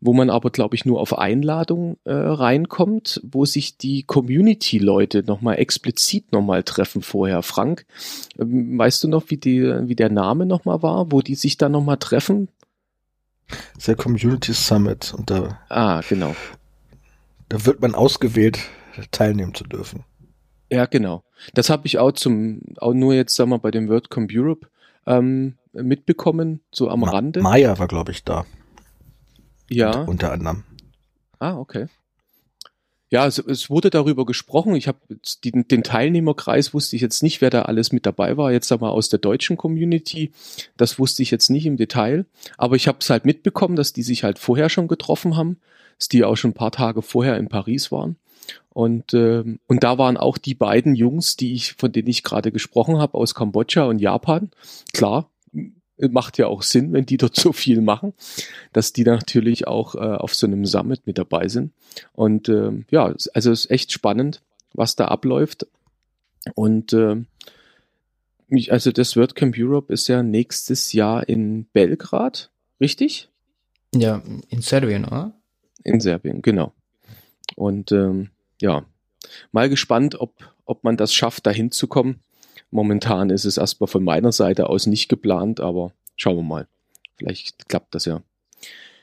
wo 0.00 0.12
man 0.12 0.30
aber, 0.30 0.50
glaube 0.50 0.76
ich, 0.76 0.84
nur 0.84 1.00
auf 1.00 1.18
Einladung 1.18 1.96
äh, 2.04 2.12
reinkommt, 2.12 3.20
wo 3.24 3.44
sich 3.44 3.76
die 3.76 4.04
Community-Leute 4.04 5.24
nochmal 5.26 5.58
explizit 5.58 6.30
nochmal 6.32 6.62
treffen 6.62 7.02
vorher. 7.02 7.42
Frank, 7.42 7.84
ähm, 8.38 8.78
weißt 8.78 9.02
du 9.02 9.08
noch, 9.08 9.24
wie, 9.28 9.36
die, 9.36 9.62
wie 9.62 9.96
der 9.96 10.10
Name 10.10 10.46
nochmal 10.46 10.80
war, 10.82 11.10
wo 11.10 11.22
die 11.22 11.34
sich 11.34 11.56
da 11.56 11.68
nochmal 11.68 11.96
treffen? 11.96 12.48
Der 13.84 13.96
Community 13.96 14.52
Summit 14.52 15.12
und 15.12 15.28
da, 15.28 15.58
Ah, 15.68 16.02
genau. 16.08 16.36
da 17.48 17.66
wird 17.66 17.80
man 17.80 17.96
ausgewählt, 17.96 18.60
teilnehmen 19.10 19.54
zu 19.54 19.64
dürfen. 19.64 20.04
Ja, 20.70 20.86
genau. 20.86 21.24
Das 21.54 21.68
habe 21.70 21.86
ich 21.86 21.98
auch 21.98 22.12
zum, 22.12 22.60
auch 22.78 22.94
nur 22.94 23.14
jetzt, 23.14 23.34
sagen 23.34 23.50
wir, 23.50 23.58
bei 23.58 23.70
dem 23.70 23.88
WordCamp 23.88 24.30
Europe 24.32 24.68
ähm, 25.06 25.54
mitbekommen, 25.72 26.60
so 26.70 26.88
am 26.88 27.00
Ma- 27.00 27.10
Rande. 27.10 27.40
Maya 27.40 27.78
war, 27.78 27.88
glaube 27.88 28.12
ich, 28.12 28.22
da. 28.24 28.44
ja. 29.68 29.88
Unter, 29.88 30.08
unter 30.08 30.32
anderem. 30.32 30.64
Ah, 31.38 31.56
okay. 31.56 31.86
Ja, 33.10 33.26
es, 33.26 33.38
es 33.38 33.68
wurde 33.68 33.90
darüber 33.90 34.24
gesprochen. 34.24 34.76
Ich 34.76 34.86
habe 34.86 34.98
den, 35.44 35.66
den 35.66 35.82
Teilnehmerkreis 35.82 36.72
wusste 36.72 36.94
ich 36.94 37.02
jetzt 37.02 37.24
nicht, 37.24 37.40
wer 37.40 37.50
da 37.50 37.62
alles 37.62 37.90
mit 37.90 38.06
dabei 38.06 38.36
war. 38.36 38.52
Jetzt 38.52 38.70
mal 38.70 38.88
aus 38.88 39.08
der 39.08 39.18
deutschen 39.18 39.56
Community. 39.56 40.30
Das 40.76 40.98
wusste 40.98 41.22
ich 41.22 41.32
jetzt 41.32 41.50
nicht 41.50 41.66
im 41.66 41.76
Detail. 41.76 42.24
Aber 42.56 42.76
ich 42.76 42.86
habe 42.86 42.98
es 43.00 43.10
halt 43.10 43.24
mitbekommen, 43.24 43.74
dass 43.74 43.92
die 43.92 44.04
sich 44.04 44.22
halt 44.22 44.38
vorher 44.38 44.68
schon 44.68 44.86
getroffen 44.86 45.36
haben, 45.36 45.58
dass 45.98 46.08
die 46.08 46.22
auch 46.22 46.36
schon 46.36 46.52
ein 46.52 46.54
paar 46.54 46.70
Tage 46.70 47.02
vorher 47.02 47.36
in 47.36 47.48
Paris 47.48 47.90
waren. 47.90 48.16
Und, 48.72 49.12
ähm, 49.14 49.58
und 49.66 49.82
da 49.82 49.98
waren 49.98 50.16
auch 50.16 50.38
die 50.38 50.54
beiden 50.54 50.94
Jungs, 50.94 51.36
die 51.36 51.54
ich, 51.54 51.72
von 51.72 51.90
denen 51.90 52.08
ich 52.08 52.22
gerade 52.22 52.52
gesprochen 52.52 52.98
habe, 52.98 53.18
aus 53.18 53.34
Kambodscha 53.34 53.84
und 53.84 53.98
Japan. 53.98 54.50
Klar, 54.92 55.28
macht 56.08 56.38
ja 56.38 56.46
auch 56.46 56.62
Sinn, 56.62 56.92
wenn 56.92 57.06
die 57.06 57.16
dort 57.18 57.36
so 57.36 57.52
viel 57.52 57.80
machen, 57.80 58.12
dass 58.72 58.92
die 58.92 59.04
natürlich 59.04 59.66
auch 59.66 59.94
äh, 59.94 59.98
auf 59.98 60.34
so 60.34 60.46
einem 60.46 60.64
Summit 60.66 61.06
mit 61.06 61.18
dabei 61.18 61.48
sind. 61.48 61.72
Und 62.12 62.48
ähm, 62.48 62.86
ja, 62.90 63.04
also 63.04 63.28
es 63.52 63.64
ist 63.64 63.70
echt 63.70 63.92
spannend, 63.92 64.42
was 64.72 64.96
da 64.96 65.06
abläuft. 65.06 65.66
Und 66.54 66.92
ähm, 66.92 67.26
mich, 68.48 68.72
also 68.72 68.90
das 68.92 69.16
WordCamp 69.16 69.54
Europe 69.58 69.92
ist 69.92 70.08
ja 70.08 70.22
nächstes 70.22 70.92
Jahr 70.92 71.28
in 71.28 71.66
Belgrad, 71.72 72.50
richtig? 72.80 73.28
Ja, 73.94 74.22
in 74.48 74.62
Serbien, 74.62 75.04
oder? 75.04 75.32
In 75.84 76.00
Serbien, 76.00 76.42
genau. 76.42 76.72
Und 77.56 77.92
ähm, 77.92 78.30
ja, 78.60 78.84
mal 79.52 79.68
gespannt, 79.68 80.20
ob, 80.20 80.34
ob 80.64 80.84
man 80.84 80.96
das 80.96 81.14
schafft, 81.14 81.46
da 81.46 81.50
hinzukommen. 81.50 82.20
Momentan 82.70 83.30
ist 83.30 83.44
es 83.44 83.56
erstmal 83.56 83.88
von 83.88 84.04
meiner 84.04 84.32
Seite 84.32 84.68
aus 84.68 84.86
nicht 84.86 85.08
geplant, 85.08 85.60
aber 85.60 85.92
schauen 86.16 86.36
wir 86.36 86.42
mal. 86.42 86.68
Vielleicht 87.16 87.68
klappt 87.68 87.94
das 87.94 88.04
ja. 88.04 88.22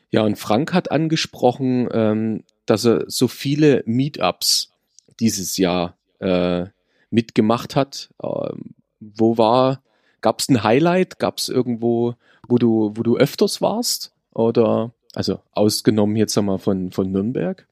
Ja, 0.09 0.21
und 0.23 0.37
Frank 0.37 0.73
hat 0.73 0.91
angesprochen, 0.91 1.89
ähm, 1.91 2.43
dass 2.65 2.85
er 2.85 3.05
so 3.07 3.27
viele 3.27 3.83
Meetups 3.85 4.71
dieses 5.19 5.57
Jahr 5.57 5.97
äh, 6.19 6.65
mitgemacht 7.09 7.75
hat. 7.75 8.09
Ähm, 8.23 8.75
wo 8.99 9.37
war, 9.37 9.81
gab 10.21 10.39
es 10.39 10.49
ein 10.49 10.63
Highlight? 10.63 11.19
Gab 11.19 11.37
es 11.39 11.49
irgendwo, 11.49 12.15
wo 12.47 12.57
du, 12.57 12.93
wo 12.95 13.03
du 13.03 13.17
öfters 13.17 13.61
warst? 13.61 14.13
Oder, 14.33 14.91
also 15.13 15.39
ausgenommen 15.51 16.15
jetzt 16.15 16.37
einmal 16.37 16.59
von, 16.59 16.91
von 16.91 17.11
Nürnberg? 17.11 17.67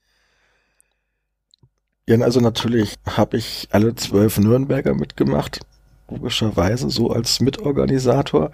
Ja, 2.07 2.19
also 2.19 2.39
natürlich 2.39 2.95
habe 3.05 3.37
ich 3.37 3.67
alle 3.71 3.95
zwölf 3.95 4.37
Nürnberger 4.37 4.93
mitgemacht. 4.93 5.61
Logischerweise 6.09 6.89
so 6.89 7.09
als 7.09 7.39
Mitorganisator. 7.39 8.51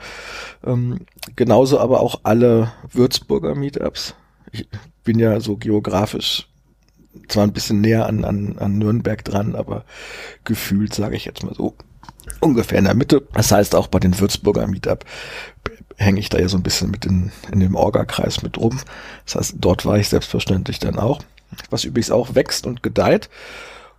Ähm, 0.65 1.05
genauso 1.35 1.79
aber 1.79 2.01
auch 2.01 2.21
alle 2.23 2.71
Würzburger 2.91 3.55
Meetups. 3.55 4.15
Ich 4.51 4.67
bin 5.03 5.19
ja 5.19 5.39
so 5.39 5.57
geografisch 5.57 6.47
zwar 7.27 7.43
ein 7.43 7.53
bisschen 7.53 7.81
näher 7.81 8.05
an, 8.05 8.23
an, 8.23 8.57
an 8.57 8.77
Nürnberg 8.77 9.23
dran, 9.23 9.55
aber 9.55 9.83
gefühlt, 10.43 10.93
sage 10.93 11.15
ich 11.15 11.25
jetzt 11.25 11.43
mal 11.43 11.53
so, 11.53 11.75
ungefähr 12.39 12.79
in 12.79 12.85
der 12.85 12.95
Mitte. 12.95 13.27
Das 13.33 13.51
heißt, 13.51 13.75
auch 13.75 13.87
bei 13.87 13.99
den 13.99 14.17
Würzburger 14.17 14.67
Meetup 14.67 15.05
hänge 15.97 16.19
ich 16.19 16.29
da 16.29 16.39
ja 16.39 16.47
so 16.47 16.57
ein 16.57 16.63
bisschen 16.63 16.89
mit 16.91 17.05
in, 17.05 17.31
in 17.51 17.59
dem 17.59 17.75
Orga-Kreis 17.75 18.41
mit 18.41 18.57
rum. 18.57 18.79
Das 19.25 19.35
heißt, 19.35 19.55
dort 19.59 19.85
war 19.85 19.97
ich 19.97 20.09
selbstverständlich 20.09 20.79
dann 20.79 20.97
auch. 20.97 21.21
Was 21.69 21.83
übrigens 21.83 22.11
auch 22.11 22.33
wächst 22.33 22.65
und 22.65 22.81
gedeiht. 22.81 23.29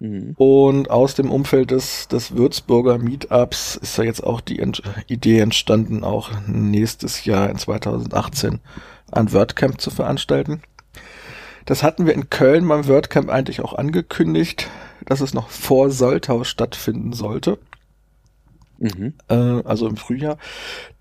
Mhm. 0.02 0.34
Und 0.36 0.90
aus 0.90 1.14
dem 1.14 1.30
Umfeld 1.30 1.70
des, 1.70 2.08
des 2.08 2.34
Würzburger 2.34 2.98
Meetups 2.98 3.76
ist 3.76 3.96
ja 3.98 4.02
jetzt 4.02 4.24
auch 4.24 4.40
die 4.40 4.58
Ent 4.58 4.82
Idee 5.06 5.38
entstanden, 5.38 6.02
auch 6.02 6.32
nächstes 6.48 7.24
Jahr 7.24 7.48
in 7.48 7.56
2018 7.56 8.58
ein 9.12 9.32
WordCamp 9.32 9.80
zu 9.80 9.90
veranstalten. 9.90 10.60
Das 11.66 11.84
hatten 11.84 12.04
wir 12.04 12.14
in 12.14 12.30
Köln 12.30 12.66
beim 12.66 12.88
WordCamp 12.88 13.30
eigentlich 13.30 13.60
auch 13.60 13.74
angekündigt, 13.74 14.68
dass 15.04 15.20
es 15.20 15.34
noch 15.34 15.50
vor 15.50 15.90
Soltau 15.90 16.42
stattfinden 16.42 17.12
sollte. 17.12 17.58
Mhm. 18.78 19.14
Äh, 19.28 19.34
also 19.34 19.86
im 19.86 19.96
Frühjahr. 19.96 20.36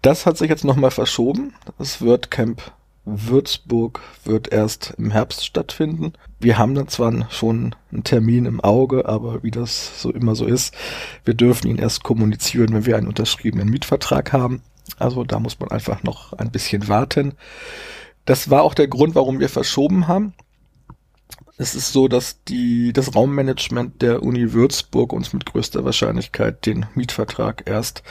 Das 0.03 0.27
hat 0.27 0.37
sich 0.37 0.49
jetzt 0.49 0.63
nochmal 0.63 0.91
verschoben. 0.91 1.55
Das 1.79 2.05
WordCamp 2.05 2.71
Würzburg 3.05 4.01
wird 4.25 4.53
erst 4.53 4.93
im 4.99 5.09
Herbst 5.09 5.43
stattfinden. 5.43 6.13
Wir 6.41 6.57
haben 6.57 6.73
dann 6.73 6.87
zwar 6.87 7.29
schon 7.29 7.75
einen 7.91 8.03
Termin 8.03 8.45
im 8.45 8.61
Auge, 8.61 9.07
aber 9.07 9.43
wie 9.43 9.51
das 9.51 10.01
so 10.01 10.11
immer 10.11 10.33
so 10.33 10.45
ist, 10.45 10.73
wir 11.23 11.35
dürfen 11.35 11.67
ihn 11.67 11.77
erst 11.77 12.03
kommunizieren, 12.03 12.73
wenn 12.73 12.85
wir 12.87 12.97
einen 12.97 13.07
unterschriebenen 13.07 13.69
Mietvertrag 13.69 14.33
haben. 14.33 14.63
Also 14.97 15.23
da 15.23 15.39
muss 15.39 15.59
man 15.59 15.69
einfach 15.69 16.01
noch 16.01 16.33
ein 16.33 16.51
bisschen 16.51 16.87
warten. 16.87 17.33
Das 18.25 18.49
war 18.49 18.63
auch 18.63 18.73
der 18.73 18.87
Grund, 18.87 19.13
warum 19.13 19.39
wir 19.39 19.49
verschoben 19.49 20.07
haben. 20.07 20.33
Es 21.57 21.75
ist 21.75 21.93
so, 21.93 22.07
dass 22.07 22.43
die, 22.45 22.91
das 22.91 23.13
Raummanagement 23.13 24.01
der 24.01 24.23
Uni 24.23 24.51
Würzburg 24.53 25.13
uns 25.13 25.33
mit 25.33 25.45
größter 25.45 25.85
Wahrscheinlichkeit 25.85 26.65
den 26.65 26.87
Mietvertrag 26.95 27.63
erst 27.69 28.01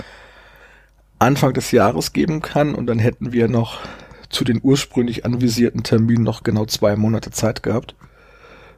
Anfang 1.19 1.53
des 1.53 1.73
Jahres 1.73 2.13
geben 2.13 2.43
kann 2.43 2.77
und 2.77 2.87
dann 2.87 3.01
hätten 3.01 3.33
wir 3.33 3.49
noch 3.49 3.81
zu 4.29 4.45
den 4.45 4.61
ursprünglich 4.63 5.25
anvisierten 5.25 5.83
Terminen 5.83 6.23
noch 6.23 6.45
genau 6.45 6.65
zwei 6.65 6.95
Monate 6.95 7.33
Zeit 7.33 7.65
gehabt. 7.65 7.97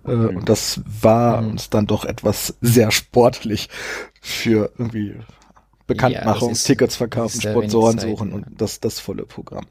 Äh, 0.07 0.11
mhm. 0.11 0.37
Und 0.39 0.49
das 0.49 0.81
war 0.85 1.41
mhm. 1.41 1.51
uns 1.53 1.71
dann 1.71 1.87
doch 1.87 2.05
etwas 2.05 2.55
sehr 2.61 2.91
sportlich 2.91 3.69
für 4.21 4.73
irgendwie 4.79 5.17
Bekanntmachung, 5.87 6.49
ja, 6.49 6.53
ist, 6.53 6.65
Tickets 6.65 6.97
verkaufen, 6.97 7.41
Sponsoren 7.41 7.99
suchen 7.99 8.33
und 8.33 8.47
das, 8.57 8.81
das 8.81 9.01
volle 9.01 9.25
Programm. 9.25 9.67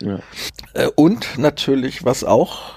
Ja. 0.00 0.20
Äh, 0.74 0.88
und 0.96 1.36
natürlich, 1.36 2.02
was 2.02 2.24
auch 2.24 2.72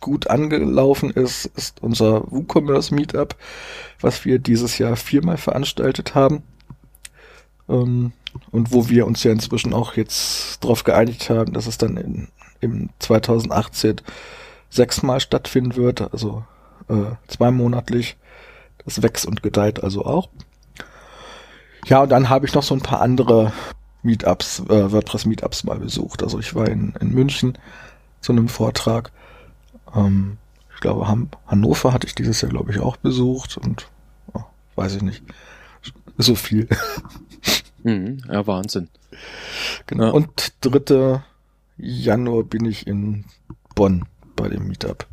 gut 0.00 0.28
angelaufen 0.28 1.10
ist, 1.10 1.44
ist 1.54 1.82
unser 1.82 2.22
WooCommerce 2.30 2.94
Meetup, 2.94 3.36
was 4.00 4.24
wir 4.24 4.38
dieses 4.38 4.78
Jahr 4.78 4.96
viermal 4.96 5.36
veranstaltet 5.36 6.14
haben. 6.14 6.42
Ähm, 7.68 8.12
und 8.50 8.72
wo 8.72 8.88
wir 8.88 9.06
uns 9.06 9.22
ja 9.22 9.32
inzwischen 9.32 9.74
auch 9.74 9.96
jetzt 9.96 10.64
darauf 10.64 10.84
geeinigt 10.84 11.28
haben, 11.28 11.52
dass 11.52 11.66
es 11.66 11.76
dann 11.76 11.96
in, 11.98 12.28
im 12.60 12.88
2018 12.98 14.00
sechsmal 14.70 15.20
stattfinden 15.20 15.76
wird, 15.76 16.12
also 16.12 16.44
äh, 16.88 17.14
zweimonatlich. 17.28 18.16
Das 18.84 19.02
wächst 19.02 19.26
und 19.26 19.42
gedeiht 19.42 19.82
also 19.82 20.04
auch. 20.04 20.28
Ja, 21.86 22.02
und 22.02 22.10
dann 22.10 22.28
habe 22.28 22.46
ich 22.46 22.54
noch 22.54 22.62
so 22.62 22.74
ein 22.74 22.82
paar 22.82 23.00
andere 23.00 23.52
Meetups, 24.02 24.60
äh, 24.68 24.92
WordPress-Meetups 24.92 25.64
mal 25.64 25.78
besucht. 25.78 26.22
Also 26.22 26.38
ich 26.38 26.54
war 26.54 26.68
in, 26.68 26.94
in 27.00 27.12
München 27.12 27.58
zu 28.20 28.32
einem 28.32 28.48
Vortrag 28.48 29.12
ähm, 29.94 30.38
ich 30.74 30.80
glaube, 30.80 31.08
Han 31.08 31.30
Hannover 31.46 31.92
hatte 31.92 32.06
ich 32.06 32.14
dieses 32.14 32.42
Jahr, 32.42 32.50
glaube 32.50 32.70
ich, 32.70 32.80
auch 32.80 32.96
besucht 32.96 33.56
und 33.56 33.88
oh, 34.34 34.42
weiß 34.74 34.96
ich 34.96 35.02
nicht. 35.02 35.22
So 36.18 36.34
viel. 36.34 36.68
Mhm, 37.82 38.20
ja, 38.28 38.44
Wahnsinn. 38.48 38.88
Genau. 39.86 40.06
Ja. 40.06 40.10
Und 40.10 40.54
3. 40.62 41.22
Januar 41.76 42.42
bin 42.42 42.64
ich 42.64 42.84
in 42.88 43.26
Bonn 43.76 44.06
bei 44.36 44.48
dem 44.48 44.68
Meetup. 44.68 45.06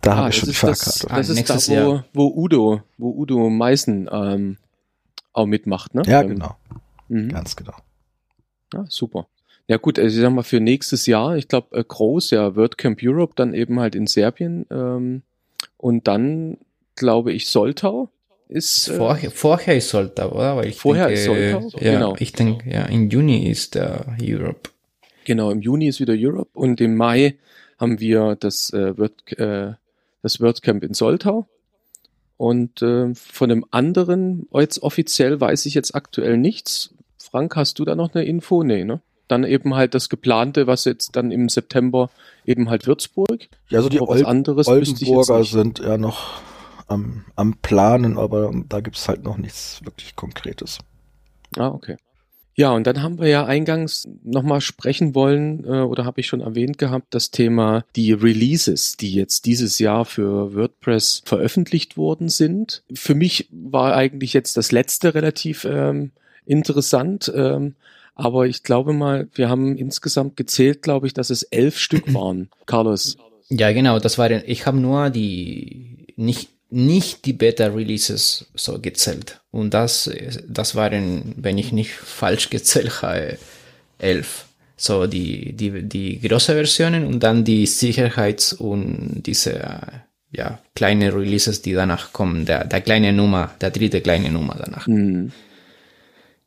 Da 0.00 0.12
ah, 0.12 0.16
habe 0.16 0.30
ich 0.30 0.36
schon 0.36 0.48
die 0.48 0.54
Fahrkarte. 0.54 1.06
Das, 1.08 1.28
das 1.28 1.28
ist 1.30 1.68
da, 1.68 1.84
wo, 1.84 2.02
wo 2.12 2.32
Udo, 2.34 2.82
wo 2.98 3.10
Udo 3.10 3.50
Meißen 3.50 4.08
ähm, 4.12 4.58
auch 5.32 5.46
mitmacht, 5.46 5.94
ne? 5.94 6.02
Ja, 6.06 6.22
ähm, 6.22 6.28
genau. 6.28 6.56
Mhm. 7.08 7.30
Ganz 7.30 7.56
genau. 7.56 7.74
Ja, 8.72 8.84
super. 8.88 9.26
Ja 9.66 9.76
gut, 9.76 9.98
also 9.98 10.16
ich 10.16 10.22
sag 10.22 10.32
mal 10.32 10.42
für 10.42 10.60
nächstes 10.60 11.06
Jahr, 11.06 11.36
ich 11.36 11.48
glaube 11.48 11.76
äh, 11.76 11.84
groß, 11.86 12.30
ja, 12.30 12.56
WordCamp 12.56 13.00
Europe, 13.02 13.34
dann 13.36 13.54
eben 13.54 13.80
halt 13.80 13.94
in 13.94 14.06
Serbien 14.06 14.66
ähm, 14.70 15.22
und 15.76 16.08
dann 16.08 16.56
glaube 16.94 17.32
ich 17.32 17.48
Soltau 17.48 18.08
ist 18.48 18.88
äh, 18.88 18.94
vorher, 18.94 19.30
vorher 19.30 19.76
ist 19.76 19.90
Soltau, 19.90 20.32
oder? 20.32 20.56
Weil 20.56 20.68
ich 20.68 20.76
vorher 20.76 21.08
denke, 21.08 21.20
ist 21.20 21.26
Soltau, 21.26 21.84
ja, 21.84 21.92
genau. 21.92 22.16
Ich 22.18 22.32
denke, 22.32 22.70
ja, 22.70 22.86
im 22.86 23.10
Juni 23.10 23.46
ist 23.48 23.74
der 23.74 24.16
Europe. 24.20 24.70
Genau, 25.24 25.50
im 25.50 25.60
Juni 25.60 25.88
ist 25.88 26.00
wieder 26.00 26.14
Europe 26.16 26.50
und 26.54 26.80
im 26.80 26.96
Mai 26.96 27.36
haben 27.78 28.00
wir 28.00 28.36
das 28.36 28.72
äh, 28.72 28.96
Word, 28.98 29.38
äh, 29.38 29.74
das 30.22 30.40
WordCamp 30.40 30.82
in 30.82 30.94
Soltau. 30.94 31.46
Und 32.36 32.82
äh, 32.82 33.14
von 33.14 33.48
dem 33.48 33.64
anderen, 33.70 34.46
jetzt 34.52 34.82
offiziell 34.82 35.40
weiß 35.40 35.66
ich 35.66 35.74
jetzt 35.74 35.94
aktuell 35.94 36.36
nichts. 36.36 36.94
Frank, 37.18 37.56
hast 37.56 37.78
du 37.78 37.84
da 37.84 37.94
noch 37.94 38.14
eine 38.14 38.24
Info? 38.24 38.62
Nee, 38.62 38.84
ne? 38.84 39.00
dann 39.28 39.44
eben 39.44 39.74
halt 39.74 39.94
das 39.94 40.08
geplante, 40.08 40.66
was 40.66 40.84
jetzt 40.84 41.14
dann 41.14 41.30
im 41.30 41.48
September 41.48 42.10
eben 42.44 42.70
halt 42.70 42.86
Würzburg. 42.86 43.48
Ja, 43.68 43.78
also 43.78 43.88
die 43.88 44.00
Ol 44.00 44.24
Oldenburger 44.24 45.44
sind 45.44 45.78
ja 45.78 45.98
noch 45.98 46.40
am, 46.88 47.24
am 47.36 47.56
Planen, 47.58 48.18
aber 48.18 48.52
da 48.68 48.80
gibt's 48.80 49.08
halt 49.08 49.22
noch 49.22 49.36
nichts 49.36 49.80
wirklich 49.84 50.16
Konkretes. 50.16 50.78
Ah, 51.56 51.68
okay. 51.68 51.96
Ja, 52.58 52.72
und 52.72 52.88
dann 52.88 53.04
haben 53.04 53.20
wir 53.20 53.28
ja 53.28 53.46
eingangs 53.46 54.08
nochmal 54.24 54.60
sprechen 54.60 55.14
wollen, 55.14 55.64
äh, 55.64 55.82
oder 55.82 56.04
habe 56.04 56.20
ich 56.20 56.26
schon 56.26 56.40
erwähnt 56.40 56.76
gehabt, 56.76 57.14
das 57.14 57.30
Thema 57.30 57.84
die 57.94 58.12
Releases, 58.12 58.96
die 58.96 59.12
jetzt 59.12 59.46
dieses 59.46 59.78
Jahr 59.78 60.04
für 60.04 60.56
WordPress 60.56 61.22
veröffentlicht 61.24 61.96
worden 61.96 62.28
sind. 62.28 62.82
Für 62.92 63.14
mich 63.14 63.48
war 63.52 63.94
eigentlich 63.94 64.32
jetzt 64.32 64.56
das 64.56 64.72
letzte 64.72 65.14
relativ 65.14 65.64
ähm, 65.70 66.10
interessant. 66.46 67.32
Ähm, 67.32 67.76
aber 68.16 68.48
ich 68.48 68.64
glaube 68.64 68.92
mal, 68.92 69.28
wir 69.34 69.48
haben 69.48 69.76
insgesamt 69.76 70.36
gezählt, 70.36 70.82
glaube 70.82 71.06
ich, 71.06 71.14
dass 71.14 71.30
es 71.30 71.44
elf 71.44 71.78
Stück 71.78 72.12
waren. 72.12 72.48
Carlos. 72.66 73.18
Ja, 73.50 73.70
genau, 73.70 74.00
das 74.00 74.18
waren, 74.18 74.42
ich 74.44 74.66
habe 74.66 74.78
nur 74.78 75.10
die, 75.10 76.08
nicht, 76.16 76.50
nicht 76.70 77.24
die 77.24 77.32
Beta-Releases 77.32 78.46
so 78.54 78.78
gezählt. 78.78 79.40
Und 79.50 79.74
das, 79.74 80.10
das 80.46 80.74
waren, 80.74 81.34
wenn 81.36 81.58
ich 81.58 81.72
nicht 81.72 81.92
falsch 81.92 82.50
gezählt 82.50 83.02
habe, 83.02 83.38
elf. 83.98 84.46
So 84.76 85.06
die, 85.06 85.54
die, 85.54 85.82
die 85.82 86.20
große 86.20 86.52
Versionen 86.52 87.04
und 87.04 87.20
dann 87.22 87.44
die 87.44 87.66
Sicherheits- 87.66 88.52
und 88.52 89.22
diese, 89.24 89.60
ja, 90.30 90.60
kleine 90.74 91.12
Releases, 91.12 91.62
die 91.62 91.72
danach 91.72 92.12
kommen. 92.12 92.44
Der, 92.44 92.64
der 92.64 92.80
kleine 92.80 93.12
Nummer, 93.12 93.50
der 93.60 93.70
dritte 93.70 94.00
kleine 94.00 94.30
Nummer 94.30 94.56
danach. 94.58 94.86
Mhm. 94.86 95.32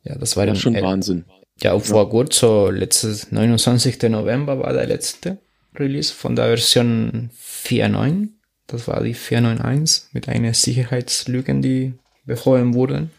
Ja, 0.04 0.16
das 0.16 0.36
war 0.36 0.46
dann 0.46 0.56
schon 0.56 0.80
Wahnsinn. 0.80 1.24
Ja, 1.60 1.78
vor 1.78 2.08
gut, 2.08 2.32
so 2.32 2.70
letztes 2.70 3.30
29. 3.30 4.02
November 4.04 4.58
war 4.58 4.72
der 4.72 4.86
letzte 4.86 5.38
Release 5.76 6.12
von 6.12 6.34
der 6.34 6.46
Version 6.46 7.30
4.9. 7.38 8.28
Das 8.66 8.88
war 8.88 9.02
die 9.02 9.14
4.9.1 9.14 10.06
mit 10.12 10.28
einer 10.28 10.54
Sicherheitslücken, 10.54 11.62
die 11.62 11.94
behoben 12.24 12.74
wurden. 12.74 13.10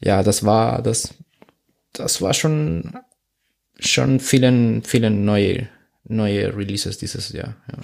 Ja, 0.00 0.22
das 0.22 0.44
war, 0.44 0.82
das, 0.82 1.14
das 1.92 2.20
war 2.22 2.34
schon, 2.34 2.94
schon 3.78 4.20
vielen, 4.20 4.82
vielen 4.82 5.24
neue, 5.24 5.68
neue 6.04 6.56
Releases 6.56 6.98
dieses 6.98 7.32
Jahr, 7.32 7.56
ja. 7.70 7.78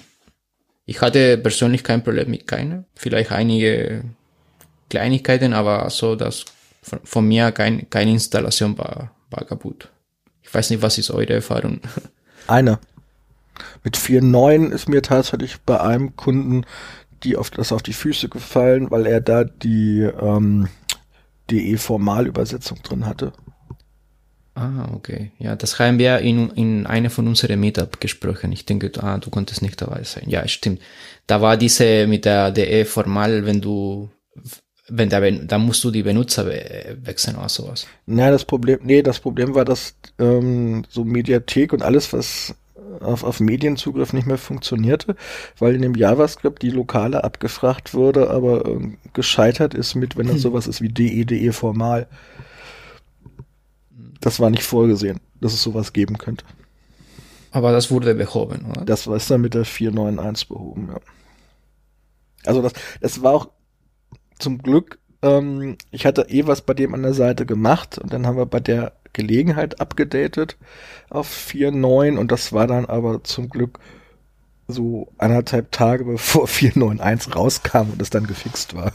Ich 0.85 1.01
hatte 1.01 1.37
persönlich 1.37 1.83
kein 1.83 2.03
Problem 2.03 2.31
mit 2.31 2.47
keiner. 2.47 2.83
Vielleicht 2.95 3.31
einige 3.31 4.05
Kleinigkeiten, 4.89 5.53
aber 5.53 5.87
so, 5.91 6.15
dass 6.15 6.45
von, 6.81 6.99
von 7.03 7.27
mir 7.27 7.51
kein, 7.51 7.87
keine 7.91 8.09
Installation 8.09 8.75
war, 8.75 9.15
war 9.29 9.45
kaputt. 9.45 9.89
Ich 10.41 10.51
weiß 10.51 10.71
nicht, 10.71 10.81
was 10.81 10.97
ist 10.97 11.11
eure 11.11 11.33
Erfahrung? 11.33 11.79
Eine. 12.47 12.79
Mit 13.83 13.97
4.9 13.97 14.69
ist 14.69 14.89
mir 14.89 15.01
tatsächlich 15.01 15.57
bei 15.61 15.79
einem 15.79 16.15
Kunden 16.15 16.65
die 17.23 17.35
auf 17.35 17.49
das 17.49 17.71
auf 17.71 17.83
die 17.83 17.93
Füße 17.93 18.29
gefallen, 18.29 18.91
weil 18.91 19.05
er 19.05 19.21
da 19.21 19.43
die 19.43 20.01
ähm, 20.01 20.67
DE-Formalübersetzung 21.51 22.81
drin 22.83 23.05
hatte. 23.05 23.33
Ah, 24.55 24.89
okay. 24.93 25.31
Ja, 25.37 25.55
das 25.55 25.79
haben 25.79 25.99
wir 25.99 26.19
in, 26.19 26.49
in 26.51 26.85
einer 26.85 27.09
von 27.09 27.27
unseren 27.27 27.59
Meetup 27.59 28.01
gesprochen. 28.01 28.51
Ich 28.51 28.65
denke, 28.65 28.91
ah, 29.01 29.17
du 29.17 29.29
konntest 29.29 29.61
nicht 29.61 29.81
dabei 29.81 30.03
sein. 30.03 30.25
Ja, 30.27 30.47
stimmt. 30.47 30.81
Da 31.27 31.41
war 31.41 31.55
diese 31.55 32.07
mit 32.07 32.25
der 32.25 32.51
DE-Formal, 32.51 33.45
wenn 33.45 33.61
du 33.61 34.09
wenn 34.91 35.09
der, 35.09 35.31
dann 35.31 35.61
musst 35.61 35.83
du 35.83 35.91
die 35.91 36.01
Benutzer 36.01 36.47
we 36.47 36.97
wechseln 37.03 37.37
oder 37.37 37.47
sowas. 37.47 37.85
Na, 38.07 38.31
das 38.31 38.43
Problem, 38.43 38.79
nee, 38.81 39.03
das 39.03 39.19
Problem 39.19 39.53
war, 39.53 39.63
dass 39.63 39.93
ähm, 40.17 40.83
so 40.89 41.03
Mediathek 41.03 41.73
und 41.73 41.83
alles, 41.83 42.11
was 42.11 42.55
auf, 43.01 43.23
auf 43.23 43.39
Medienzugriff 43.39 44.13
nicht 44.13 44.27
mehr 44.27 44.37
funktionierte, 44.37 45.15
weil 45.57 45.75
in 45.75 45.81
dem 45.81 45.95
JavaScript 45.95 46.61
die 46.61 46.69
Lokale 46.69 47.23
abgefragt 47.23 47.93
wurde, 47.93 48.29
aber 48.29 48.65
äh, 48.65 48.97
gescheitert 49.13 49.73
ist 49.73 49.95
mit, 49.95 50.17
wenn 50.17 50.27
das 50.27 50.35
hm. 50.35 50.41
sowas 50.41 50.67
ist 50.67 50.81
wie 50.81 50.89
DE, 50.89 51.25
DE 51.25 51.51
formal. 51.51 52.07
Das 54.21 54.39
war 54.39 54.49
nicht 54.49 54.63
vorgesehen, 54.63 55.19
dass 55.39 55.53
es 55.53 55.63
sowas 55.63 55.93
geben 55.93 56.17
könnte. 56.17 56.45
Aber 57.51 57.71
das 57.71 57.89
wurde 57.89 58.13
behoben, 58.15 58.65
oder? 58.65 58.85
Das 58.85 59.07
war 59.07 59.17
dann 59.17 59.41
mit 59.41 59.53
der 59.53 59.65
491 59.65 60.49
behoben, 60.49 60.89
ja. 60.91 60.99
Also 62.45 62.61
das, 62.61 62.73
das 63.01 63.21
war 63.21 63.33
auch 63.33 63.49
zum 64.37 64.59
Glück, 64.59 64.99
ähm, 65.21 65.77
ich 65.91 66.05
hatte 66.05 66.27
eh 66.29 66.47
was 66.47 66.61
bei 66.61 66.73
dem 66.73 66.93
an 66.93 67.03
der 67.03 67.13
Seite 67.13 67.45
gemacht 67.45 67.97
und 67.97 68.13
dann 68.13 68.25
haben 68.25 68.37
wir 68.37 68.45
bei 68.45 68.59
der 68.59 68.93
Gelegenheit 69.19 69.81
abgedatet 69.81 70.57
auf 71.09 71.29
4.9 71.29 72.17
und 72.17 72.31
das 72.31 72.53
war 72.53 72.67
dann 72.67 72.85
aber 72.85 73.23
zum 73.23 73.49
Glück 73.49 73.79
so 74.67 75.11
anderthalb 75.17 75.71
Tage 75.71 76.05
bevor 76.05 76.45
4.9.1 76.45 77.33
rauskam 77.33 77.91
und 77.91 78.01
es 78.01 78.09
dann 78.09 78.27
gefixt 78.27 78.75
war. 78.75 78.93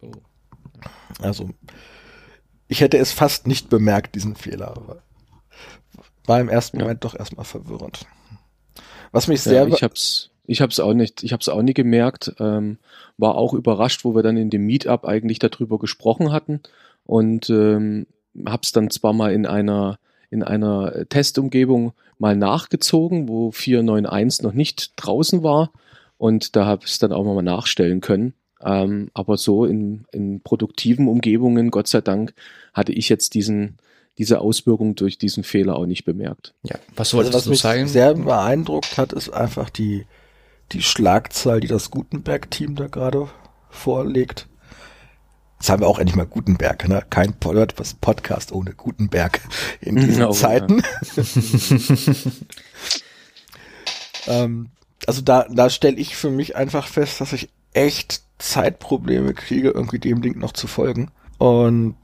Oh. 0.00 0.12
Also 1.20 1.50
ich 2.68 2.80
hätte 2.80 2.98
es 2.98 3.12
fast 3.12 3.46
nicht 3.46 3.68
bemerkt, 3.68 4.14
diesen 4.14 4.36
Fehler, 4.36 4.68
aber 4.76 5.02
war 6.26 6.40
im 6.40 6.48
ersten 6.48 6.78
ja. 6.78 6.84
Moment 6.84 7.04
doch 7.04 7.18
erstmal 7.18 7.44
verwirrend. 7.44 8.06
Was 9.12 9.26
mich 9.26 9.40
sehr... 9.42 9.66
Ja, 9.66 9.74
ich 9.74 9.82
hab's, 9.82 10.30
ich 10.44 10.60
hab's 10.60 10.78
auch 10.78 10.94
nicht, 10.94 11.22
ich 11.24 11.32
hab's 11.32 11.48
auch 11.48 11.62
nie 11.62 11.74
gemerkt, 11.74 12.34
ähm, 12.38 12.78
war 13.18 13.34
auch 13.34 13.54
überrascht, 13.54 14.04
wo 14.04 14.14
wir 14.14 14.22
dann 14.22 14.36
in 14.36 14.50
dem 14.50 14.66
Meetup 14.66 15.04
eigentlich 15.04 15.40
darüber 15.40 15.78
gesprochen 15.78 16.32
hatten 16.32 16.60
und 17.04 17.50
ähm, 17.50 18.06
hab's 18.46 18.72
dann 18.72 18.90
zwar 18.90 19.12
mal 19.12 19.32
in 19.32 19.46
einer 19.46 19.98
in 20.30 20.44
einer 20.44 21.08
Testumgebung 21.08 21.92
mal 22.18 22.36
nachgezogen, 22.36 23.28
wo 23.28 23.50
4.9.1 23.50 24.44
noch 24.44 24.52
nicht 24.52 24.92
draußen 24.94 25.42
war 25.42 25.72
und 26.18 26.54
da 26.54 26.66
habe 26.66 26.84
ich 26.84 26.92
es 26.92 26.98
dann 26.98 27.12
auch 27.12 27.24
mal 27.24 27.42
nachstellen 27.42 28.00
können. 28.00 28.34
Ähm, 28.62 29.10
aber 29.14 29.38
so 29.38 29.64
in, 29.64 30.04
in 30.12 30.42
produktiven 30.42 31.08
Umgebungen, 31.08 31.70
Gott 31.70 31.88
sei 31.88 32.02
Dank, 32.02 32.34
hatte 32.74 32.92
ich 32.92 33.08
jetzt 33.08 33.32
diesen, 33.32 33.78
diese 34.18 34.40
Auswirkung 34.40 34.94
durch 34.96 35.16
diesen 35.16 35.44
Fehler 35.44 35.76
auch 35.76 35.86
nicht 35.86 36.04
bemerkt. 36.04 36.52
Ja, 36.62 36.76
was 36.94 37.10
solltest 37.10 37.34
also, 37.34 37.50
was 37.50 37.58
du 37.58 37.62
sagen? 37.62 37.88
sehr 37.88 38.14
beeindruckt 38.14 38.98
hat, 38.98 39.14
ist 39.14 39.30
einfach 39.30 39.70
die, 39.70 40.04
die 40.72 40.82
Schlagzahl, 40.82 41.60
die 41.60 41.68
das 41.68 41.90
Gutenberg-Team 41.90 42.76
da 42.76 42.88
gerade 42.88 43.28
vorlegt. 43.70 44.46
Jetzt 45.60 45.68
haben 45.68 45.82
wir 45.82 45.88
auch 45.88 45.98
endlich 45.98 46.16
mal 46.16 46.24
Gutenberg, 46.24 46.88
ne? 46.88 47.04
Kein 47.10 47.34
Podcast 47.34 48.50
ohne 48.50 48.72
Gutenberg 48.72 49.42
in 49.82 49.96
diesen 49.96 50.24
oh, 50.24 50.32
Zeiten. 50.32 50.82
Ja. 51.16 51.24
ähm, 54.44 54.70
also 55.06 55.20
da, 55.20 55.46
da 55.50 55.68
stelle 55.68 55.98
ich 55.98 56.16
für 56.16 56.30
mich 56.30 56.56
einfach 56.56 56.86
fest, 56.86 57.20
dass 57.20 57.34
ich 57.34 57.50
echt 57.74 58.22
Zeitprobleme 58.38 59.34
kriege, 59.34 59.68
irgendwie 59.68 59.98
dem 59.98 60.22
Ding 60.22 60.38
noch 60.38 60.52
zu 60.52 60.66
folgen. 60.66 61.10
Und 61.36 61.98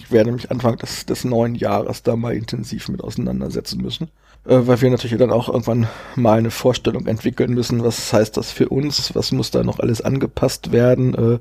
ich 0.00 0.10
werde 0.10 0.32
mich 0.32 0.50
Anfang 0.50 0.76
des, 0.76 1.06
des 1.06 1.22
neuen 1.22 1.54
Jahres 1.54 2.02
da 2.02 2.16
mal 2.16 2.34
intensiv 2.34 2.88
mit 2.88 3.00
auseinandersetzen 3.00 3.80
müssen 3.80 4.10
weil 4.44 4.80
wir 4.80 4.90
natürlich 4.90 5.18
dann 5.18 5.30
auch 5.30 5.48
irgendwann 5.48 5.86
mal 6.16 6.38
eine 6.38 6.50
Vorstellung 6.50 7.06
entwickeln 7.06 7.54
müssen, 7.54 7.84
was 7.84 8.12
heißt 8.12 8.36
das 8.36 8.50
für 8.50 8.68
uns, 8.68 9.14
was 9.14 9.30
muss 9.30 9.52
da 9.52 9.62
noch 9.62 9.78
alles 9.78 10.00
angepasst 10.00 10.72
werden, 10.72 11.14
äh, 11.14 11.38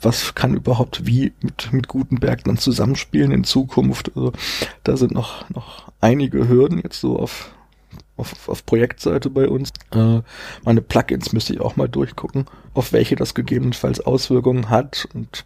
was 0.00 0.34
kann 0.34 0.54
überhaupt 0.54 1.06
wie 1.06 1.32
mit, 1.40 1.72
mit 1.72 1.88
Gutenberg 1.88 2.42
dann 2.44 2.58
zusammenspielen 2.58 3.30
in 3.30 3.44
Zukunft. 3.44 4.10
Also 4.16 4.32
da 4.82 4.96
sind 4.96 5.12
noch, 5.12 5.48
noch 5.50 5.92
einige 6.00 6.48
Hürden 6.48 6.80
jetzt 6.82 7.00
so 7.00 7.16
auf, 7.16 7.52
auf, 8.16 8.48
auf 8.48 8.66
Projektseite 8.66 9.30
bei 9.30 9.48
uns. 9.48 9.70
Äh, 9.92 10.22
meine 10.64 10.82
Plugins 10.82 11.32
müsste 11.32 11.52
ich 11.52 11.60
auch 11.60 11.76
mal 11.76 11.88
durchgucken, 11.88 12.46
auf 12.74 12.92
welche 12.92 13.14
das 13.14 13.34
gegebenenfalls 13.34 14.00
Auswirkungen 14.00 14.68
hat 14.68 15.06
und 15.14 15.44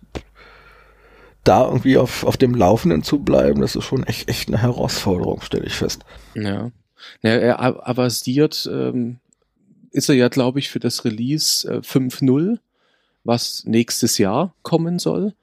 da 1.44 1.64
irgendwie 1.64 1.98
auf, 1.98 2.24
auf 2.24 2.38
dem 2.38 2.54
Laufenden 2.54 3.02
zu 3.02 3.20
bleiben, 3.20 3.60
das 3.60 3.76
ist 3.76 3.84
schon 3.84 4.02
echt, 4.02 4.28
echt 4.28 4.48
eine 4.48 4.58
Herausforderung, 4.58 5.42
stelle 5.42 5.66
ich 5.66 5.74
fest. 5.74 6.04
Ja. 6.34 6.70
Ja, 7.22 7.30
er 7.30 7.88
avasiert 7.88 8.68
ähm, 8.70 9.18
ist 9.90 10.08
er 10.08 10.14
ja, 10.14 10.28
glaube 10.28 10.58
ich, 10.58 10.68
für 10.68 10.80
das 10.80 11.04
Release 11.04 11.66
äh, 11.68 11.78
5.0, 11.78 12.58
was 13.24 13.64
nächstes 13.64 14.18
Jahr 14.18 14.54
kommen 14.62 14.98
soll. 14.98 15.34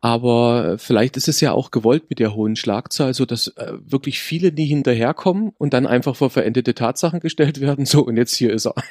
Aber 0.00 0.72
äh, 0.72 0.78
vielleicht 0.78 1.16
ist 1.16 1.28
es 1.28 1.40
ja 1.40 1.52
auch 1.52 1.70
gewollt 1.70 2.04
mit 2.08 2.20
der 2.20 2.34
hohen 2.34 2.56
Schlagzahl, 2.56 3.14
so 3.14 3.26
dass 3.26 3.48
äh, 3.56 3.72
wirklich 3.80 4.20
viele 4.20 4.52
nie 4.52 4.66
hinterherkommen 4.66 5.52
und 5.58 5.72
dann 5.72 5.86
einfach 5.86 6.14
vor 6.14 6.30
verendete 6.30 6.74
Tatsachen 6.74 7.20
gestellt 7.20 7.60
werden. 7.60 7.84
So, 7.84 8.04
und 8.04 8.16
jetzt 8.16 8.36
hier 8.36 8.52
ist 8.52 8.66
er. 8.66 8.74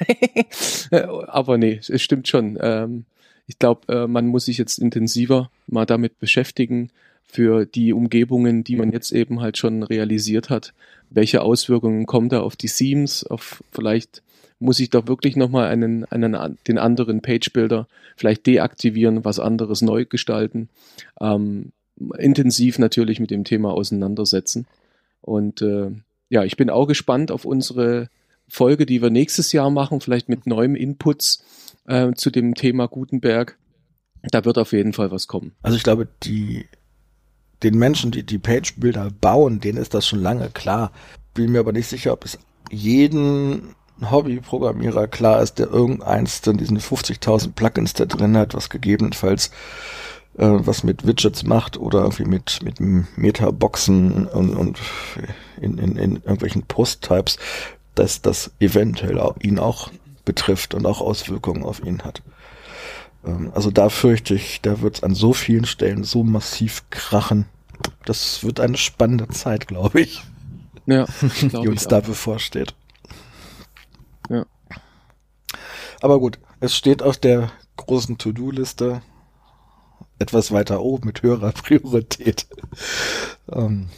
Äh, 0.90 1.02
aber 1.02 1.58
nee, 1.58 1.80
es 1.86 2.00
stimmt 2.00 2.28
schon. 2.28 2.56
Ähm, 2.62 3.04
ich 3.46 3.58
glaube, 3.58 3.92
äh, 3.92 4.06
man 4.06 4.26
muss 4.26 4.46
sich 4.46 4.56
jetzt 4.56 4.78
intensiver 4.78 5.50
mal 5.66 5.84
damit 5.84 6.18
beschäftigen, 6.18 6.90
für 7.28 7.66
die 7.66 7.92
Umgebungen, 7.92 8.64
die 8.64 8.76
man 8.76 8.90
jetzt 8.90 9.12
eben 9.12 9.40
halt 9.40 9.58
schon 9.58 9.82
realisiert 9.82 10.50
hat, 10.50 10.72
welche 11.10 11.42
Auswirkungen 11.42 12.06
kommen 12.06 12.30
da 12.30 12.40
auf 12.40 12.56
die 12.56 12.68
Themes, 12.68 13.24
auf 13.24 13.62
vielleicht 13.70 14.22
muss 14.58 14.80
ich 14.80 14.90
doch 14.90 15.06
wirklich 15.06 15.36
nochmal 15.36 15.68
einen, 15.68 16.04
einen, 16.06 16.58
den 16.66 16.78
anderen 16.78 17.20
Page-Builder 17.20 17.86
vielleicht 18.16 18.46
deaktivieren, 18.46 19.24
was 19.24 19.38
anderes 19.38 19.82
neu 19.82 20.04
gestalten, 20.04 20.68
ähm, 21.20 21.72
intensiv 22.16 22.78
natürlich 22.78 23.20
mit 23.20 23.30
dem 23.30 23.44
Thema 23.44 23.72
auseinandersetzen. 23.72 24.66
Und 25.20 25.62
äh, 25.62 25.90
ja, 26.28 26.44
ich 26.44 26.56
bin 26.56 26.70
auch 26.70 26.86
gespannt 26.86 27.30
auf 27.30 27.44
unsere 27.44 28.08
Folge, 28.48 28.86
die 28.86 29.02
wir 29.02 29.10
nächstes 29.10 29.52
Jahr 29.52 29.70
machen, 29.70 30.00
vielleicht 30.00 30.28
mit 30.28 30.46
neuem 30.46 30.74
Inputs 30.74 31.44
äh, 31.86 32.12
zu 32.14 32.30
dem 32.30 32.54
Thema 32.54 32.88
Gutenberg. 32.88 33.58
Da 34.22 34.44
wird 34.44 34.58
auf 34.58 34.72
jeden 34.72 34.92
Fall 34.92 35.10
was 35.10 35.28
kommen. 35.28 35.52
Also 35.62 35.76
ich 35.76 35.84
glaube, 35.84 36.08
die 36.24 36.66
den 37.62 37.78
Menschen, 37.78 38.10
die 38.10 38.24
die 38.24 38.38
Page-Bilder 38.38 39.10
bauen, 39.20 39.60
denen 39.60 39.78
ist 39.78 39.94
das 39.94 40.06
schon 40.06 40.22
lange 40.22 40.50
klar. 40.50 40.92
Bin 41.34 41.52
mir 41.52 41.60
aber 41.60 41.72
nicht 41.72 41.88
sicher, 41.88 42.12
ob 42.12 42.24
es 42.24 42.38
jeden 42.70 43.74
Hobbyprogrammierer 44.00 45.08
klar 45.08 45.42
ist, 45.42 45.58
der 45.58 45.68
irgendeins 45.68 46.40
dann 46.40 46.56
diesen 46.56 46.78
50.000 46.78 47.52
Plugins 47.52 47.94
da 47.94 48.04
drin 48.04 48.36
hat, 48.36 48.54
was 48.54 48.70
gegebenenfalls 48.70 49.50
äh, 50.38 50.46
was 50.46 50.84
mit 50.84 51.06
Widgets 51.06 51.42
macht 51.42 51.76
oder 51.76 52.02
irgendwie 52.02 52.24
mit, 52.24 52.60
mit 52.62 52.78
Metaboxen 53.16 54.26
und, 54.26 54.54
und 54.54 54.78
in, 55.60 55.78
in, 55.78 55.96
in 55.96 56.16
irgendwelchen 56.16 56.62
Post-Types, 56.62 57.38
dass 57.94 58.22
das 58.22 58.52
eventuell 58.60 59.18
auch, 59.18 59.36
ihn 59.40 59.58
auch 59.58 59.90
betrifft 60.24 60.74
und 60.74 60.86
auch 60.86 61.00
Auswirkungen 61.00 61.64
auf 61.64 61.82
ihn 61.84 62.02
hat. 62.02 62.22
Ähm, 63.28 63.52
also 63.54 63.70
da 63.70 63.88
fürchte 63.88 64.34
ich, 64.34 64.60
da 64.62 64.80
wird 64.80 64.96
es 64.96 65.02
an 65.02 65.14
so 65.14 65.32
vielen 65.32 65.66
Stellen 65.66 66.04
so 66.04 66.24
massiv 66.24 66.84
krachen. 66.90 67.46
Das 68.04 68.42
wird 68.42 68.60
eine 68.60 68.76
spannende 68.76 69.28
Zeit, 69.28 69.68
glaube 69.68 70.00
ich. 70.00 70.22
Ja, 70.86 71.06
die 71.42 71.68
uns 71.68 71.86
da 71.86 72.00
bevorsteht. 72.00 72.74
Ja. 74.30 74.46
Aber 76.00 76.18
gut, 76.18 76.38
es 76.60 76.74
steht 76.74 77.02
auf 77.02 77.18
der 77.18 77.52
großen 77.76 78.18
To-Do-Liste 78.18 79.02
etwas 80.18 80.50
weiter 80.50 80.80
oben 80.80 81.06
mit 81.06 81.22
höherer 81.22 81.52
Priorität. 81.64 82.46
Ähm, 83.52 83.88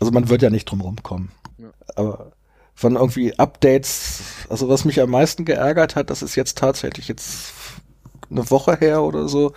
also 0.00 0.12
man 0.12 0.28
wird 0.28 0.42
ja 0.42 0.50
nicht 0.50 0.66
drum 0.66 0.80
rumkommen. 0.80 1.30
Ja. 1.58 1.70
Aber 1.94 2.32
von 2.74 2.96
irgendwie 2.96 3.38
Updates, 3.38 4.20
also 4.50 4.68
was 4.68 4.84
mich 4.84 5.00
am 5.00 5.10
meisten 5.10 5.46
geärgert 5.46 5.96
hat, 5.96 6.10
das 6.10 6.22
ist 6.22 6.34
jetzt 6.34 6.58
tatsächlich 6.58 7.08
jetzt 7.08 7.52
eine 8.30 8.50
Woche 8.50 8.76
her 8.76 9.02
oder 9.02 9.28
so, 9.28 9.52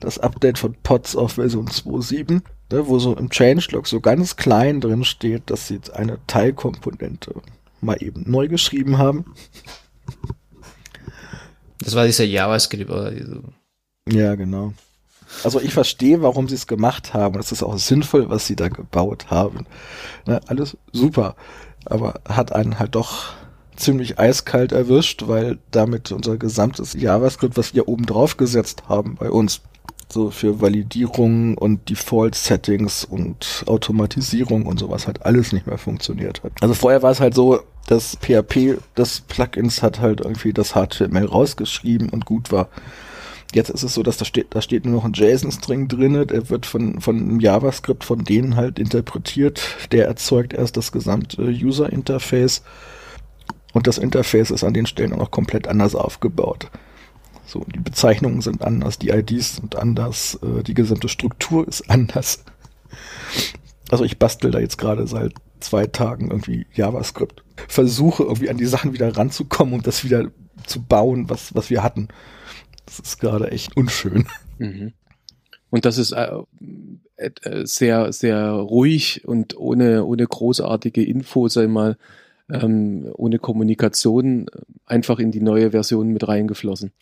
das 0.00 0.18
Update 0.18 0.58
von 0.58 0.74
Pods 0.82 1.16
auf 1.16 1.32
Version 1.32 1.66
2.7, 1.68 2.42
ne, 2.72 2.86
wo 2.86 2.98
so 2.98 3.14
im 3.14 3.30
Changelog 3.30 3.86
so 3.86 4.00
ganz 4.00 4.36
klein 4.36 4.80
drin 4.80 5.04
steht, 5.04 5.50
dass 5.50 5.68
sie 5.68 5.74
jetzt 5.74 5.92
eine 5.92 6.18
Teilkomponente 6.26 7.34
mal 7.80 8.02
eben 8.02 8.24
neu 8.26 8.48
geschrieben 8.48 8.98
haben. 8.98 9.24
Das 11.78 11.94
war 11.94 12.04
dieser 12.06 12.24
JavaScript 12.24 12.90
oder 12.90 13.12
so. 13.12 13.42
Ja, 14.08 14.34
genau. 14.34 14.74
Also 15.44 15.60
ich 15.60 15.72
verstehe, 15.72 16.22
warum 16.22 16.48
sie 16.48 16.56
es 16.56 16.66
gemacht 16.66 17.14
haben. 17.14 17.36
Das 17.36 17.52
ist 17.52 17.62
auch 17.62 17.78
sinnvoll, 17.78 18.28
was 18.28 18.46
sie 18.46 18.56
da 18.56 18.68
gebaut 18.68 19.30
haben. 19.30 19.66
Ne, 20.26 20.40
alles 20.46 20.76
super. 20.92 21.36
Aber 21.86 22.20
hat 22.28 22.52
einen 22.52 22.78
halt 22.78 22.94
doch 22.94 23.32
ziemlich 23.80 24.18
eiskalt 24.18 24.72
erwischt, 24.72 25.24
weil 25.26 25.58
damit 25.70 26.12
unser 26.12 26.36
gesamtes 26.36 26.94
JavaScript, 26.94 27.56
was 27.56 27.74
wir 27.74 27.88
oben 27.88 28.06
drauf 28.06 28.36
gesetzt 28.36 28.84
haben 28.88 29.16
bei 29.18 29.30
uns, 29.30 29.62
so 30.12 30.30
für 30.30 30.60
Validierung 30.60 31.56
und 31.56 31.88
Default-Settings 31.88 33.04
und 33.04 33.64
Automatisierung 33.66 34.66
und 34.66 34.78
sowas 34.78 35.06
halt 35.06 35.24
alles 35.24 35.52
nicht 35.52 35.66
mehr 35.66 35.78
funktioniert 35.78 36.42
hat. 36.42 36.52
Also 36.60 36.74
vorher 36.74 37.02
war 37.02 37.12
es 37.12 37.20
halt 37.20 37.34
so, 37.34 37.60
dass 37.86 38.16
PHP 38.20 38.78
des 38.96 39.20
Plugins 39.22 39.82
hat 39.82 40.00
halt 40.00 40.20
irgendwie 40.20 40.52
das 40.52 40.72
HTML 40.72 41.26
rausgeschrieben 41.26 42.08
und 42.08 42.24
gut 42.26 42.52
war. 42.52 42.68
Jetzt 43.52 43.70
ist 43.70 43.82
es 43.82 43.94
so, 43.94 44.04
dass 44.04 44.16
da 44.16 44.24
steht, 44.24 44.48
da 44.50 44.62
steht 44.62 44.84
nur 44.84 44.94
noch 44.94 45.04
ein 45.04 45.12
JSON-String 45.12 45.88
drin, 45.88 46.24
der 46.28 46.50
wird 46.50 46.66
von, 46.66 47.00
von 47.00 47.40
JavaScript 47.40 48.04
von 48.04 48.24
denen 48.24 48.54
halt 48.54 48.78
interpretiert. 48.78 49.60
Der 49.90 50.06
erzeugt 50.06 50.52
erst 50.52 50.76
das 50.76 50.92
gesamte 50.92 51.42
User-Interface. 51.42 52.62
Und 53.72 53.86
das 53.86 53.98
Interface 53.98 54.50
ist 54.50 54.64
an 54.64 54.74
den 54.74 54.86
Stellen 54.86 55.12
auch 55.12 55.18
noch 55.18 55.30
komplett 55.30 55.68
anders 55.68 55.94
aufgebaut. 55.94 56.70
So, 57.46 57.64
die 57.64 57.80
Bezeichnungen 57.80 58.40
sind 58.42 58.62
anders, 58.62 58.98
die 58.98 59.10
IDs 59.10 59.56
sind 59.56 59.76
anders, 59.76 60.38
äh, 60.42 60.62
die 60.62 60.74
gesamte 60.74 61.08
Struktur 61.08 61.66
ist 61.66 61.90
anders. 61.90 62.44
Also 63.90 64.04
ich 64.04 64.18
bastel 64.18 64.50
da 64.52 64.60
jetzt 64.60 64.78
gerade 64.78 65.06
seit 65.06 65.34
zwei 65.58 65.86
Tagen 65.86 66.30
irgendwie 66.30 66.66
JavaScript. 66.72 67.42
Versuche 67.68 68.22
irgendwie 68.22 68.50
an 68.50 68.56
die 68.56 68.66
Sachen 68.66 68.92
wieder 68.92 69.16
ranzukommen 69.16 69.74
und 69.74 69.86
das 69.86 70.04
wieder 70.04 70.30
zu 70.64 70.82
bauen, 70.82 71.28
was, 71.28 71.54
was 71.54 71.70
wir 71.70 71.82
hatten. 71.82 72.08
Das 72.86 73.00
ist 73.00 73.18
gerade 73.18 73.50
echt 73.50 73.76
unschön. 73.76 74.26
Mhm. 74.58 74.92
Und 75.70 75.84
das 75.84 75.98
ist 75.98 76.12
äh, 76.12 76.30
äh, 77.16 77.66
sehr, 77.66 78.12
sehr 78.12 78.50
ruhig 78.50 79.26
und 79.26 79.56
ohne, 79.56 80.04
ohne 80.04 80.26
großartige 80.26 81.04
Info, 81.04 81.48
sei 81.48 81.66
mal, 81.66 81.96
ähm, 82.52 83.10
ohne 83.14 83.38
Kommunikation 83.38 84.46
einfach 84.86 85.18
in 85.18 85.30
die 85.30 85.40
neue 85.40 85.70
Version 85.70 86.08
mit 86.08 86.26
reingeflossen. 86.26 86.92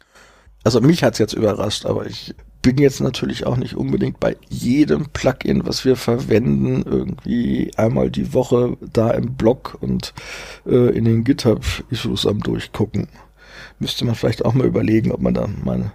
Also 0.65 0.81
mich 0.81 1.03
hat's 1.05 1.19
jetzt 1.19 1.35
überrascht, 1.35 1.87
aber 1.87 2.07
ich 2.07 2.35
bin 2.63 2.79
jetzt 2.79 3.01
natürlich 3.01 3.47
auch 3.47 3.57
nicht 3.57 3.77
unbedingt 3.77 4.19
bei 4.19 4.37
jedem 4.49 5.07
Plugin, 5.13 5.67
was 5.67 5.85
wir 5.85 5.97
verwenden, 5.97 6.83
irgendwie 6.85 7.71
einmal 7.77 8.11
die 8.11 8.35
Woche 8.35 8.77
da 8.93 9.11
im 9.13 9.35
Blog 9.35 9.79
und 9.81 10.13
äh, 10.67 10.91
in 10.97 11.05
den 11.05 11.25
GitHub-Issues 11.25 12.27
am 12.27 12.41
Durchgucken 12.41 13.09
müsste 13.79 14.05
man 14.05 14.15
vielleicht 14.15 14.45
auch 14.45 14.55
mal 14.55 14.67
überlegen, 14.67 15.13
ob 15.13 15.21
man 15.21 15.35
da 15.35 15.47
mal 15.65 15.93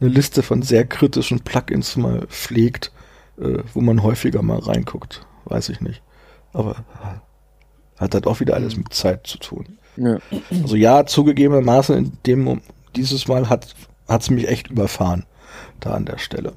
eine 0.00 0.10
Liste 0.10 0.42
von 0.42 0.62
sehr 0.62 0.86
kritischen 0.86 1.40
Plugins 1.40 1.96
mal 1.96 2.26
pflegt, 2.28 2.92
äh, 3.38 3.58
wo 3.72 3.80
man 3.80 4.02
häufiger 4.02 4.42
mal 4.42 4.58
reinguckt. 4.58 5.26
Weiß 5.44 5.68
ich 5.68 5.80
nicht. 5.80 6.02
Aber 6.52 6.84
hat 7.96 8.14
halt 8.14 8.26
auch 8.26 8.40
wieder 8.40 8.54
alles 8.54 8.76
mit 8.76 8.92
Zeit 8.92 9.26
zu 9.26 9.38
tun. 9.38 9.78
Ja. 9.96 10.18
Also 10.62 10.76
ja, 10.76 11.06
zugegebenermaßen 11.06 11.96
in 11.96 12.12
dem 12.26 12.60
dieses 12.94 13.28
Mal 13.28 13.48
hat 13.48 13.74
hat's 14.08 14.30
mich 14.30 14.48
echt 14.48 14.68
überfahren 14.68 15.24
da 15.80 15.94
an 15.94 16.04
der 16.04 16.18
Stelle. 16.18 16.52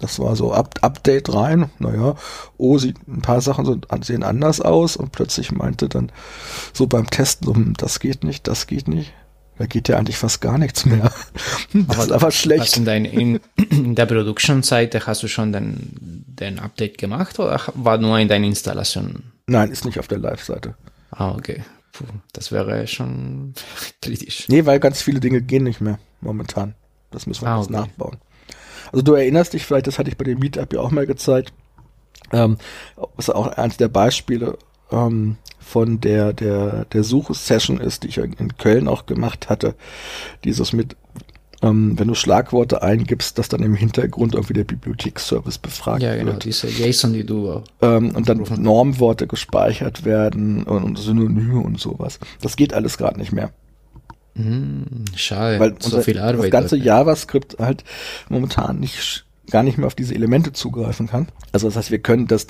Das 0.00 0.18
war 0.20 0.36
so 0.36 0.52
Up 0.52 0.78
Update 0.82 1.34
rein, 1.34 1.70
naja, 1.78 2.14
oh, 2.56 2.78
sieht 2.78 2.96
ein 3.08 3.20
paar 3.20 3.40
Sachen 3.40 3.64
so, 3.64 3.76
sehen 4.02 4.22
anders 4.22 4.60
aus 4.60 4.96
und 4.96 5.10
plötzlich 5.10 5.50
meinte 5.50 5.88
dann 5.88 6.12
so 6.72 6.86
beim 6.86 7.10
Testen, 7.10 7.46
so, 7.46 7.54
hm, 7.54 7.74
das 7.76 7.98
geht 7.98 8.22
nicht, 8.22 8.46
das 8.46 8.66
geht 8.66 8.86
nicht. 8.88 9.12
Da 9.58 9.66
geht 9.66 9.88
ja 9.88 9.98
eigentlich 9.98 10.18
fast 10.18 10.40
gar 10.40 10.56
nichts 10.56 10.86
mehr. 10.86 11.10
Das 11.74 11.96
aber, 11.96 12.04
ist 12.04 12.12
aber 12.12 12.30
schlecht. 12.30 12.60
Was 12.60 12.76
in, 12.76 12.84
dein, 12.84 13.04
in, 13.04 13.40
in 13.70 13.94
der 13.96 14.06
Production-Seite 14.06 15.04
hast 15.04 15.24
du 15.24 15.28
schon 15.28 15.52
den, 15.52 16.24
den 16.26 16.60
Update 16.60 16.96
gemacht 16.96 17.38
oder 17.40 17.60
war 17.74 17.98
nur 17.98 18.18
in 18.18 18.28
deiner 18.28 18.46
Installation? 18.46 19.24
Nein, 19.48 19.70
ist 19.70 19.84
nicht 19.84 19.98
auf 19.98 20.08
der 20.08 20.18
Live-Seite. 20.18 20.74
Ah, 21.10 21.32
okay. 21.32 21.64
Puh, 21.92 22.04
das 22.32 22.52
wäre 22.52 22.86
schon 22.86 23.54
kritisch. 24.02 24.48
Nee, 24.48 24.66
weil 24.66 24.78
ganz 24.78 25.02
viele 25.02 25.20
Dinge 25.20 25.42
gehen 25.42 25.64
nicht 25.64 25.80
mehr 25.80 25.98
momentan. 26.20 26.74
Das 27.10 27.26
müssen 27.26 27.42
wir 27.42 27.48
ah, 27.48 27.60
okay. 27.60 27.72
nachbauen. 27.72 28.18
Also 28.92 29.02
du 29.02 29.14
erinnerst 29.14 29.54
dich 29.54 29.64
vielleicht, 29.64 29.86
das 29.86 29.98
hatte 29.98 30.10
ich 30.10 30.18
bei 30.18 30.24
dem 30.24 30.38
Meetup 30.38 30.72
ja 30.72 30.80
auch 30.80 30.90
mal 30.90 31.06
gezeigt. 31.06 31.52
Ähm, 32.30 32.58
ist 33.16 33.34
auch 33.34 33.46
eines 33.46 33.78
der 33.78 33.88
Beispiele, 33.88 34.58
ähm, 34.90 35.38
von 35.58 36.00
der, 36.00 36.32
der, 36.32 36.86
der 36.86 37.04
Suchsession 37.04 37.78
ist, 37.80 38.02
die 38.02 38.08
ich 38.08 38.18
in 38.18 38.56
Köln 38.56 38.88
auch 38.88 39.06
gemacht 39.06 39.50
hatte. 39.50 39.74
Dieses 40.44 40.72
mit, 40.72 40.96
ähm, 41.60 41.98
wenn 41.98 42.08
du 42.08 42.14
Schlagworte 42.14 42.82
eingibst, 42.82 43.38
dass 43.38 43.48
dann 43.48 43.62
im 43.62 43.74
Hintergrund 43.74 44.34
irgendwie 44.34 44.54
der 44.54 44.64
Bibliotheksservice 44.64 45.58
befragt 45.58 46.02
wird. 46.02 46.12
Ja, 46.12 46.16
genau, 46.16 46.32
wird. 46.32 46.44
diese 46.44 46.68
JSON, 46.68 47.12
die 47.12 47.24
du 47.24 47.62
ähm, 47.82 48.14
Und 48.14 48.28
dann. 48.28 48.44
Normworte 48.58 49.26
gespeichert 49.26 50.04
werden 50.04 50.62
und, 50.62 50.84
und 50.84 50.98
Synonyme 50.98 51.60
und 51.60 51.80
sowas. 51.80 52.20
Das 52.40 52.56
geht 52.56 52.74
alles 52.74 52.96
gerade 52.96 53.18
nicht 53.18 53.32
mehr. 53.32 53.50
Hm, 54.36 55.04
schade, 55.16 55.58
Weil 55.58 55.74
so 55.80 56.00
viel 56.00 56.20
Arbeit. 56.20 56.44
Das 56.44 56.50
ganze 56.50 56.76
JavaScript 56.76 57.58
halt 57.58 57.82
momentan 58.28 58.78
nicht 58.78 59.26
gar 59.50 59.64
nicht 59.64 59.78
mehr 59.78 59.88
auf 59.88 59.96
diese 59.96 60.14
Elemente 60.14 60.52
zugreifen 60.52 61.08
kann. 61.08 61.28
Also 61.50 61.66
das 61.66 61.76
heißt, 61.76 61.90
wir 61.90 61.98
können 61.98 62.28
das, 62.28 62.46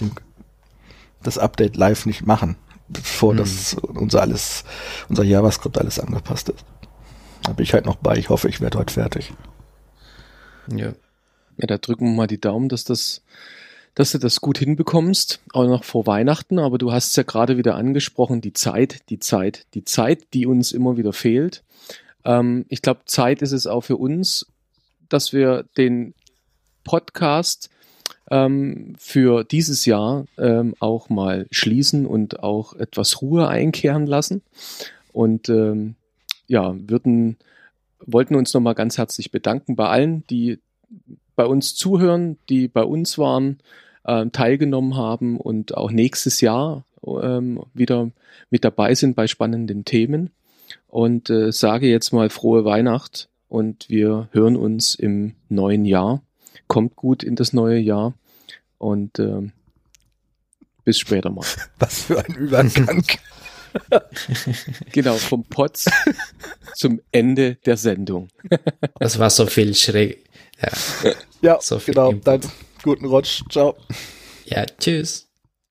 das 1.22 1.38
Update 1.38 1.76
live 1.76 2.04
nicht 2.04 2.26
machen 2.26 2.56
bevor 2.88 3.34
mhm. 3.34 3.38
das 3.38 3.74
unser 3.74 4.22
alles, 4.22 4.64
unser 5.08 5.22
JavaScript 5.22 5.78
alles 5.78 5.98
angepasst 5.98 6.48
ist. 6.48 6.64
Da 7.42 7.52
bin 7.52 7.62
ich 7.62 7.72
halt 7.72 7.86
noch 7.86 7.96
bei. 7.96 8.16
Ich 8.16 8.28
hoffe, 8.28 8.48
ich 8.48 8.60
werde 8.60 8.78
heute 8.78 8.94
fertig. 8.94 9.32
Ja. 10.74 10.92
Ja, 11.56 11.66
da 11.66 11.78
drücken 11.78 12.06
wir 12.06 12.14
mal 12.14 12.26
die 12.26 12.40
Daumen, 12.40 12.68
dass 12.68 12.84
das, 12.84 13.22
dass 13.94 14.12
du 14.12 14.18
das 14.18 14.40
gut 14.40 14.58
hinbekommst, 14.58 15.40
auch 15.52 15.66
noch 15.66 15.82
vor 15.82 16.06
Weihnachten. 16.06 16.58
Aber 16.58 16.78
du 16.78 16.92
hast 16.92 17.08
es 17.08 17.16
ja 17.16 17.24
gerade 17.24 17.56
wieder 17.56 17.74
angesprochen, 17.74 18.40
die 18.40 18.52
Zeit, 18.52 19.08
die 19.10 19.18
Zeit, 19.18 19.66
die 19.74 19.84
Zeit, 19.84 20.32
die 20.34 20.46
uns 20.46 20.72
immer 20.72 20.96
wieder 20.96 21.12
fehlt. 21.12 21.64
Ähm, 22.24 22.64
ich 22.68 22.82
glaube, 22.82 23.00
Zeit 23.06 23.42
ist 23.42 23.52
es 23.52 23.66
auch 23.66 23.82
für 23.82 23.96
uns, 23.96 24.46
dass 25.08 25.32
wir 25.32 25.64
den 25.76 26.14
Podcast 26.84 27.70
ähm, 28.30 28.94
für 28.98 29.44
dieses 29.44 29.84
Jahr 29.84 30.26
ähm, 30.38 30.74
auch 30.78 31.08
mal 31.08 31.46
schließen 31.50 32.06
und 32.06 32.40
auch 32.40 32.74
etwas 32.74 33.20
Ruhe 33.20 33.48
einkehren 33.48 34.06
lassen. 34.06 34.42
Und 35.12 35.48
ähm, 35.48 35.96
ja, 36.48 36.74
würden, 36.76 37.36
wollten 38.04 38.34
uns 38.34 38.52
nochmal 38.52 38.74
ganz 38.74 38.98
herzlich 38.98 39.30
bedanken 39.30 39.76
bei 39.76 39.88
allen, 39.88 40.26
die 40.28 40.58
bei 41.36 41.46
uns 41.46 41.74
zuhören, 41.76 42.38
die 42.48 42.66
bei 42.66 42.82
uns 42.82 43.18
waren, 43.18 43.58
äh, 44.04 44.26
teilgenommen 44.26 44.96
haben 44.96 45.38
und 45.38 45.76
auch 45.76 45.92
nächstes 45.92 46.40
Jahr 46.40 46.84
ähm, 47.06 47.62
wieder 47.74 48.10
mit 48.50 48.64
dabei 48.64 48.94
sind 48.94 49.14
bei 49.14 49.26
spannenden 49.26 49.84
Themen. 49.84 50.30
Und 50.88 51.30
äh, 51.30 51.52
sage 51.52 51.88
jetzt 51.88 52.12
mal 52.12 52.30
frohe 52.30 52.64
Weihnacht 52.64 53.28
und 53.48 53.88
wir 53.88 54.28
hören 54.32 54.56
uns 54.56 54.94
im 54.94 55.34
neuen 55.48 55.84
Jahr 55.84 56.22
kommt 56.68 56.94
gut 56.94 57.24
in 57.24 57.34
das 57.34 57.52
neue 57.52 57.78
Jahr 57.78 58.14
und 58.76 59.18
ähm, 59.18 59.52
bis 60.84 60.98
später 60.98 61.30
mal. 61.30 61.44
Was 61.78 62.02
für 62.02 62.24
ein 62.24 62.34
Übergang. 62.34 63.04
genau, 64.92 65.14
vom 65.14 65.44
Potz 65.44 65.86
zum 66.74 67.00
Ende 67.12 67.56
der 67.66 67.76
Sendung. 67.76 68.28
das 68.98 69.18
war 69.18 69.30
so 69.30 69.46
viel 69.46 69.74
schräg. 69.74 70.24
Ja, 70.60 71.12
ja 71.42 71.58
so 71.60 71.78
viel 71.78 71.94
genau. 71.94 72.10
Input. 72.10 72.26
Dann 72.26 72.40
guten 72.82 73.04
Rutsch. 73.06 73.42
Ciao. 73.50 73.76
Ja, 74.46 74.64
tschüss. 74.64 75.27